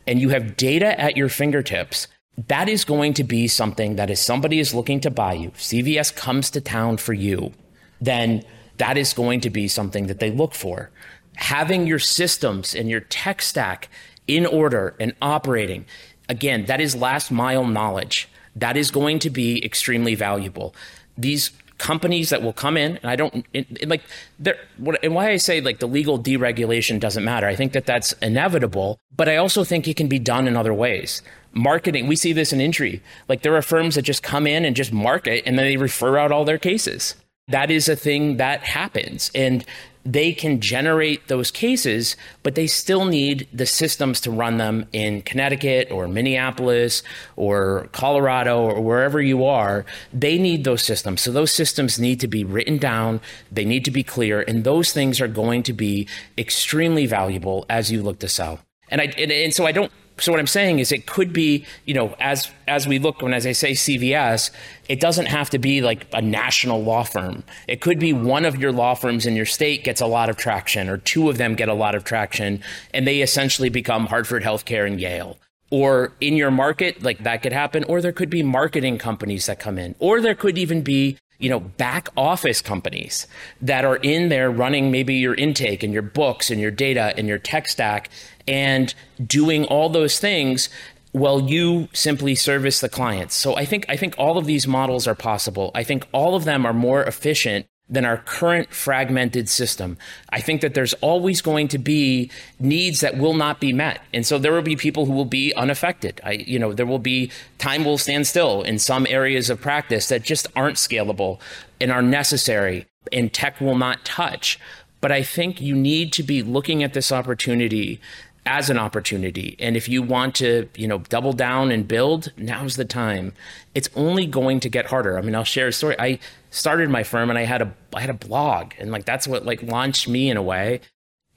and 0.08 0.22
you 0.22 0.30
have 0.30 0.56
data 0.56 1.00
at 1.00 1.18
your 1.18 1.28
fingertips, 1.28 2.08
that 2.48 2.70
is 2.70 2.86
going 2.86 3.14
to 3.14 3.24
be 3.24 3.48
something 3.48 3.96
that 3.96 4.10
if 4.10 4.18
somebody 4.18 4.60
is 4.60 4.74
looking 4.74 5.00
to 5.02 5.10
buy 5.10 5.34
you, 5.34 5.50
CVS 5.52 6.16
comes 6.16 6.50
to 6.52 6.62
town 6.62 6.98
for 6.98 7.14
you, 7.14 7.52
then 8.00 8.44
that 8.78 8.98
is 8.98 9.14
going 9.14 9.42
to 9.42 9.50
be 9.50 9.68
something 9.68 10.08
that 10.08 10.20
they 10.20 10.32
look 10.32 10.54
for 10.54 10.92
having 11.36 11.88
your 11.88 12.00
systems 12.00 12.76
and 12.76 12.90
your 12.90 13.02
tech 13.02 13.42
stack 13.42 13.90
in 14.28 14.46
order 14.46 14.96
and 15.00 15.14
operating, 15.22 15.86
again, 16.30 16.66
that 16.66 16.82
is 16.82 16.96
last 16.96 17.32
mile 17.32 17.66
knowledge. 17.66 18.28
That 18.56 18.78
is 18.78 18.92
going 18.92 19.20
to 19.20 19.30
be 19.30 19.64
extremely 19.64 20.16
valuable. 20.16 20.74
These 21.18 21.52
companies 21.78 22.30
that 22.30 22.42
will 22.42 22.54
come 22.54 22.78
in, 22.78 22.98
and 22.98 23.06
I 23.06 23.16
don't 23.16 23.46
it, 23.54 23.68
it, 23.82 23.90
like 23.90 24.02
there. 24.40 24.58
And 25.04 25.14
why 25.14 25.32
I 25.32 25.38
say 25.38 25.62
like 25.62 25.80
the 25.80 25.88
legal 25.88 26.18
deregulation 26.18 27.00
doesn't 27.00 27.24
matter. 27.24 27.48
I 27.48 27.56
think 27.56 27.74
that 27.74 27.86
that's 27.86 28.14
inevitable, 28.14 28.98
but 29.16 29.28
I 29.28 29.36
also 29.36 29.64
think 29.64 29.88
it 29.88 29.98
can 29.98 30.08
be 30.08 30.20
done 30.20 30.48
in 30.48 30.56
other 30.56 30.74
ways. 30.74 31.22
Marketing, 31.54 32.08
we 32.08 32.16
see 32.16 32.34
this 32.34 32.52
in 32.54 32.62
injury. 32.62 33.02
Like 33.28 33.42
there 33.42 33.56
are 33.56 33.62
firms 33.62 33.96
that 33.96 34.04
just 34.04 34.24
come 34.24 34.48
in 34.48 34.66
and 34.66 34.76
just 34.76 34.94
market, 34.94 35.44
and 35.46 35.58
then 35.58 35.66
they 35.66 35.78
refer 35.78 36.18
out 36.18 36.32
all 36.32 36.46
their 36.46 36.58
cases. 36.58 37.16
That 37.48 37.70
is 37.70 37.88
a 37.88 37.96
thing 37.96 38.38
that 38.38 38.62
happens, 38.62 39.30
and 39.36 39.64
they 40.04 40.34
can 40.34 40.62
generate 40.62 41.28
those 41.28 41.50
cases, 41.52 42.16
but 42.44 42.56
they 42.56 42.68
still 42.68 43.06
need 43.06 43.48
the 43.52 43.66
systems 43.66 44.22
to 44.22 44.32
run 44.32 44.58
them 44.58 44.86
in 44.94 45.24
Connecticut 45.24 45.92
or 45.92 46.08
Minneapolis 46.08 47.02
or 47.36 47.90
Colorado 47.92 48.62
or 48.62 48.82
wherever 48.82 49.20
you 49.22 49.46
are. 49.46 49.86
They 50.14 50.38
need 50.38 50.64
those 50.64 50.84
systems. 50.84 51.22
So 51.22 51.32
those 51.32 51.52
systems 51.52 52.00
need 52.00 52.20
to 52.20 52.28
be 52.28 52.44
written 52.44 52.78
down, 52.78 53.20
they 53.52 53.66
need 53.66 53.86
to 53.86 53.92
be 53.92 54.04
clear, 54.04 54.42
and 54.42 54.64
those 54.64 54.92
things 54.92 55.20
are 55.20 55.28
going 55.28 55.64
to 55.64 55.74
be 55.74 56.08
extremely 56.38 57.08
valuable 57.08 57.66
as 57.70 57.92
you 57.92 58.02
look 58.04 58.20
to 58.20 58.30
sell. 58.30 58.60
And 58.90 59.02
I 59.02 59.06
and, 59.18 59.32
and 59.32 59.54
so 59.54 59.66
I 59.66 59.72
don't 59.72 59.92
so 60.18 60.32
what 60.32 60.40
I'm 60.40 60.48
saying 60.48 60.80
is 60.80 60.92
it 60.92 61.06
could 61.06 61.34
be, 61.34 61.66
you 61.86 61.94
know, 61.94 62.16
as 62.20 62.50
as 62.68 62.88
we 62.88 63.00
look 63.00 63.22
when 63.22 63.34
as 63.34 63.46
I 63.46 63.52
say 63.52 63.74
CVS, 63.74 64.50
it 64.88 65.00
doesn't 65.00 65.26
have 65.26 65.50
to 65.50 65.60
be 65.60 65.82
like 65.82 66.08
a 66.14 66.22
national 66.22 66.84
law 66.84 67.04
firm. 67.04 67.44
It 67.68 67.82
could 67.82 68.00
be 68.00 68.14
one 68.14 68.46
of 68.46 68.56
your 68.56 68.72
law 68.72 68.96
firms 68.96 69.26
in 69.26 69.36
your 69.36 69.46
state 69.46 69.84
gets 69.84 70.00
a 70.00 70.06
lot 70.06 70.30
of 70.30 70.38
traction 70.38 70.88
or 70.88 70.98
two 70.98 71.30
of 71.30 71.38
them 71.38 71.56
get 71.56 71.68
a 71.68 71.74
lot 71.74 71.96
of 71.96 72.06
traction 72.06 72.62
and 72.94 73.06
they 73.06 73.22
essentially 73.22 73.70
become 73.70 74.06
Hartford 74.06 74.44
Healthcare 74.44 74.88
and 74.88 75.02
Yale. 75.02 75.38
Or 75.72 76.14
in 76.22 76.36
your 76.36 76.52
market, 76.52 77.04
like 77.04 77.24
that 77.24 77.42
could 77.42 77.52
happen, 77.52 77.84
or 77.86 78.00
there 78.00 78.12
could 78.12 78.30
be 78.30 78.44
marketing 78.44 78.98
companies 79.00 79.48
that 79.48 79.60
come 79.60 79.80
in, 79.80 79.96
or 79.98 80.22
there 80.22 80.36
could 80.36 80.60
even 80.60 80.84
be 80.84 81.18
you 81.46 81.52
know, 81.52 81.60
back 81.60 82.10
office 82.18 82.60
companies 82.60 83.28
that 83.62 83.86
are 83.86 83.98
in 83.98 84.30
there 84.30 84.50
running 84.50 84.90
maybe 84.90 85.14
your 85.14 85.36
intake 85.36 85.84
and 85.84 85.94
your 85.94 86.02
books 86.02 86.50
and 86.50 86.60
your 86.60 86.72
data 86.72 87.14
and 87.18 87.28
your 87.28 87.38
tech 87.38 87.68
stack 87.68 88.10
and 88.48 88.96
doing 89.24 89.64
all 89.66 89.88
those 89.88 90.20
things 90.20 90.70
while 91.12 91.40
you 91.40 91.88
simply 91.94 92.34
service 92.34 92.80
the 92.80 92.90
clients. 92.90 93.36
So 93.36 93.56
I 93.56 93.64
think 93.64 93.86
I 93.88 93.96
think 93.96 94.16
all 94.18 94.40
of 94.40 94.48
these 94.48 94.66
models 94.66 95.06
are 95.06 95.14
possible. 95.14 95.70
I 95.76 95.84
think 95.84 96.08
all 96.12 96.34
of 96.34 96.46
them 96.46 96.66
are 96.66 96.74
more 96.74 97.04
efficient 97.04 97.68
than 97.88 98.06
our 98.06 98.18
current 98.18 98.74
fragmented 98.74 99.48
system. 99.48 99.98
I 100.30 100.42
think 100.42 100.62
that 100.62 100.74
there's 100.74 100.96
always 100.96 101.42
going 101.42 101.68
to 101.70 101.78
be 101.78 102.32
needs 102.60 103.02
that 103.02 103.18
will 103.18 103.36
not 103.36 103.60
be 103.60 103.74
met. 103.74 104.02
And 104.14 104.26
so 104.26 104.40
there 104.40 104.54
will 104.54 104.64
be 104.64 104.76
people 104.76 105.06
who 105.06 105.14
will 105.14 105.26
be 105.26 105.54
unaffected. 105.54 106.20
I, 106.24 106.32
you 106.34 106.58
know, 106.58 106.74
there 106.74 106.86
will 106.86 107.00
be 107.00 107.32
time 107.60 107.86
will 107.86 108.00
stand 108.00 108.26
still 108.26 108.64
in 108.64 108.80
some 108.80 109.06
areas 109.08 109.50
of 109.50 109.62
practice 109.62 110.08
that 110.10 110.24
just 110.24 110.48
aren't 110.56 110.78
scalable 110.78 111.40
and 111.80 111.92
are 111.92 112.02
necessary 112.02 112.88
and 113.14 113.32
tech 113.32 113.62
will 113.62 113.78
not 113.78 114.04
touch. 114.04 114.60
But 115.00 115.12
I 115.12 115.22
think 115.22 115.62
you 115.62 115.76
need 115.76 116.12
to 116.14 116.24
be 116.24 116.42
looking 116.42 116.82
at 116.82 116.94
this 116.94 117.12
opportunity 117.12 118.02
as 118.46 118.70
an 118.70 118.78
opportunity. 118.78 119.56
And 119.60 119.76
if 119.76 119.90
you 119.90 120.04
want 120.04 120.36
to, 120.36 120.70
you 120.76 120.88
know, 120.88 121.00
double 121.00 121.34
down 121.34 121.72
and 121.72 121.88
build, 121.88 122.32
now's 122.38 122.76
the 122.76 122.86
time. 122.86 123.34
It's 123.74 123.90
only 123.96 124.28
going 124.28 124.60
to 124.62 124.70
get 124.70 124.88
harder. 124.88 125.18
I 125.18 125.22
mean, 125.22 125.36
I'll 125.36 125.44
share 125.44 125.68
a 125.68 125.74
story. 125.74 125.96
I 125.98 126.20
started 126.52 126.90
my 126.90 127.04
firm 127.04 127.30
and 127.30 127.40
I 127.40 127.44
had 127.44 127.62
a 127.62 127.74
I 127.94 128.02
had 128.02 128.10
a 128.10 128.14
blog 128.14 128.74
and 128.80 128.92
like 128.92 129.06
that's 129.06 129.28
what 129.28 129.46
like 129.46 129.64
launched 129.64 130.08
me 130.08 130.30
in 130.30 130.38
a 130.38 130.44
way. 130.44 130.82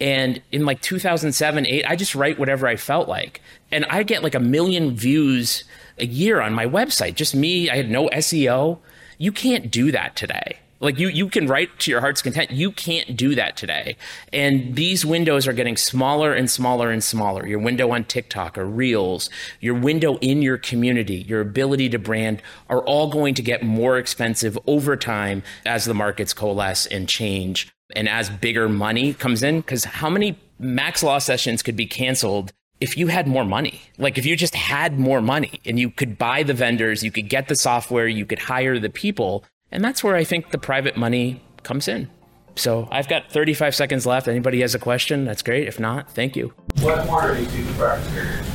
And 0.00 0.40
in 0.52 0.64
like 0.64 0.80
2007, 0.80 1.66
8, 1.66 1.84
I 1.84 1.96
just 1.96 2.14
write 2.14 2.38
whatever 2.38 2.68
I 2.68 2.76
felt 2.76 3.08
like. 3.08 3.40
And 3.72 3.84
I 3.86 4.04
get 4.04 4.22
like 4.22 4.36
a 4.36 4.40
million 4.40 4.94
views 4.94 5.64
a 5.98 6.06
year 6.06 6.40
on 6.40 6.52
my 6.52 6.66
website. 6.66 7.16
Just 7.16 7.34
me, 7.34 7.68
I 7.68 7.76
had 7.76 7.90
no 7.90 8.08
SEO. 8.10 8.78
You 9.16 9.32
can't 9.32 9.70
do 9.70 9.90
that 9.90 10.14
today. 10.14 10.58
Like 10.80 10.98
you, 10.98 11.08
you 11.08 11.28
can 11.28 11.46
write 11.46 11.78
to 11.80 11.90
your 11.90 12.00
heart's 12.00 12.22
content. 12.22 12.50
You 12.50 12.70
can't 12.70 13.16
do 13.16 13.34
that 13.34 13.56
today. 13.56 13.96
And 14.32 14.76
these 14.76 15.04
windows 15.04 15.46
are 15.48 15.52
getting 15.52 15.76
smaller 15.76 16.32
and 16.32 16.50
smaller 16.50 16.90
and 16.90 17.02
smaller. 17.02 17.46
Your 17.46 17.58
window 17.58 17.90
on 17.90 18.04
TikTok 18.04 18.56
or 18.56 18.64
Reels, 18.64 19.28
your 19.60 19.74
window 19.74 20.18
in 20.18 20.42
your 20.42 20.58
community, 20.58 21.22
your 21.22 21.40
ability 21.40 21.88
to 21.90 21.98
brand 21.98 22.42
are 22.68 22.80
all 22.82 23.10
going 23.10 23.34
to 23.34 23.42
get 23.42 23.62
more 23.62 23.98
expensive 23.98 24.58
over 24.66 24.96
time 24.96 25.42
as 25.66 25.84
the 25.84 25.94
markets 25.94 26.32
coalesce 26.32 26.86
and 26.86 27.08
change. 27.08 27.72
And 27.96 28.08
as 28.08 28.30
bigger 28.30 28.68
money 28.68 29.14
comes 29.14 29.42
in, 29.42 29.60
because 29.60 29.84
how 29.84 30.10
many 30.10 30.38
max 30.58 31.02
law 31.02 31.18
sessions 31.18 31.62
could 31.62 31.76
be 31.76 31.86
canceled 31.86 32.52
if 32.80 32.96
you 32.96 33.08
had 33.08 33.26
more 33.26 33.44
money, 33.44 33.80
like 33.98 34.18
if 34.18 34.26
you 34.26 34.36
just 34.36 34.54
had 34.54 34.98
more 34.98 35.20
money 35.20 35.60
and 35.64 35.80
you 35.80 35.90
could 35.90 36.16
buy 36.16 36.42
the 36.42 36.54
vendors, 36.54 37.02
you 37.02 37.10
could 37.10 37.28
get 37.28 37.48
the 37.48 37.56
software, 37.56 38.06
you 38.06 38.24
could 38.24 38.38
hire 38.38 38.78
the 38.78 38.90
people. 38.90 39.44
And 39.70 39.84
that's 39.84 40.02
where 40.02 40.16
I 40.16 40.24
think 40.24 40.50
the 40.50 40.58
private 40.58 40.96
money 40.96 41.42
comes 41.62 41.88
in. 41.88 42.10
So 42.56 42.88
I've 42.90 43.08
got 43.08 43.30
35 43.30 43.74
seconds 43.74 44.06
left. 44.06 44.26
Anybody 44.26 44.60
has 44.62 44.74
a 44.74 44.78
question? 44.78 45.24
That's 45.24 45.42
great. 45.42 45.68
If 45.68 45.78
not, 45.78 46.10
thank 46.10 46.36
you. 46.36 46.52
What 46.80 47.06
more 47.06 47.34
do 47.34 47.42
you 47.42 47.64
practice 47.74 48.12
areas? 48.16 48.46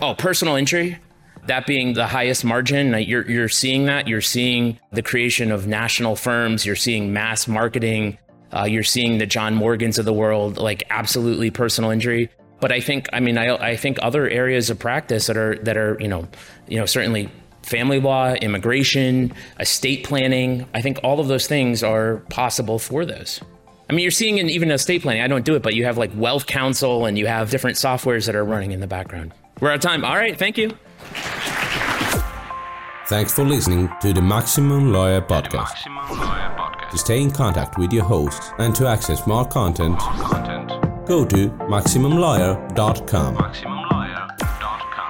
Oh, 0.00 0.14
personal 0.14 0.56
injury. 0.56 0.98
That 1.46 1.66
being 1.66 1.94
the 1.94 2.06
highest 2.06 2.44
margin, 2.44 2.92
you're, 3.02 3.28
you're 3.28 3.48
seeing 3.48 3.86
that. 3.86 4.08
You're 4.08 4.20
seeing 4.20 4.78
the 4.92 5.02
creation 5.02 5.50
of 5.52 5.66
national 5.66 6.16
firms. 6.16 6.66
You're 6.66 6.76
seeing 6.76 7.12
mass 7.12 7.48
marketing. 7.48 8.18
Uh, 8.52 8.64
you're 8.64 8.82
seeing 8.82 9.18
the 9.18 9.26
John 9.26 9.54
Morgans 9.54 9.98
of 9.98 10.04
the 10.04 10.12
world, 10.12 10.58
like 10.58 10.84
absolutely 10.90 11.50
personal 11.50 11.90
injury. 11.90 12.30
But 12.60 12.72
I 12.72 12.80
think, 12.80 13.08
I 13.12 13.20
mean, 13.20 13.38
I, 13.38 13.54
I 13.54 13.76
think 13.76 13.98
other 14.02 14.28
areas 14.28 14.70
of 14.70 14.78
practice 14.78 15.26
that 15.26 15.36
are 15.36 15.56
that 15.58 15.76
are 15.76 15.96
you 16.00 16.08
know, 16.08 16.26
you 16.68 16.78
know, 16.78 16.86
certainly 16.86 17.30
family 17.66 18.00
law, 18.00 18.32
immigration, 18.34 19.32
estate 19.60 20.04
planning. 20.04 20.66
I 20.72 20.80
think 20.80 21.00
all 21.02 21.20
of 21.20 21.28
those 21.28 21.46
things 21.46 21.82
are 21.82 22.18
possible 22.30 22.78
for 22.78 23.04
those. 23.04 23.40
I 23.90 23.92
mean, 23.92 24.02
you're 24.02 24.10
seeing 24.10 24.38
in 24.38 24.48
even 24.48 24.70
estate 24.70 25.02
planning. 25.02 25.22
I 25.22 25.26
don't 25.28 25.44
do 25.44 25.54
it, 25.54 25.62
but 25.62 25.74
you 25.74 25.84
have 25.84 25.98
like 25.98 26.10
wealth 26.14 26.46
counsel 26.46 27.06
and 27.06 27.18
you 27.18 27.26
have 27.26 27.50
different 27.50 27.76
softwares 27.76 28.26
that 28.26 28.34
are 28.34 28.44
running 28.44 28.72
in 28.72 28.80
the 28.80 28.86
background. 28.86 29.32
We're 29.60 29.70
out 29.70 29.76
of 29.76 29.80
time. 29.80 30.04
All 30.04 30.16
right, 30.16 30.38
thank 30.38 30.58
you. 30.58 30.70
Thanks 33.08 33.32
for 33.32 33.44
listening 33.44 33.88
to 34.00 34.12
the 34.12 34.22
Maximum 34.22 34.92
Lawyer 34.92 35.20
Podcast. 35.20 35.86
Maximum 35.86 36.18
Lawyer 36.18 36.54
Podcast. 36.58 36.90
To 36.90 36.98
stay 36.98 37.22
in 37.22 37.30
contact 37.30 37.78
with 37.78 37.92
your 37.92 38.04
host 38.04 38.52
and 38.58 38.74
to 38.74 38.86
access 38.88 39.26
more 39.26 39.44
content, 39.44 39.92
more 39.92 40.28
content. 40.28 41.06
go 41.06 41.24
to 41.24 41.48
MaximumLawyer.com. 41.70 43.36
MaximumLawyer.com. 43.36 43.75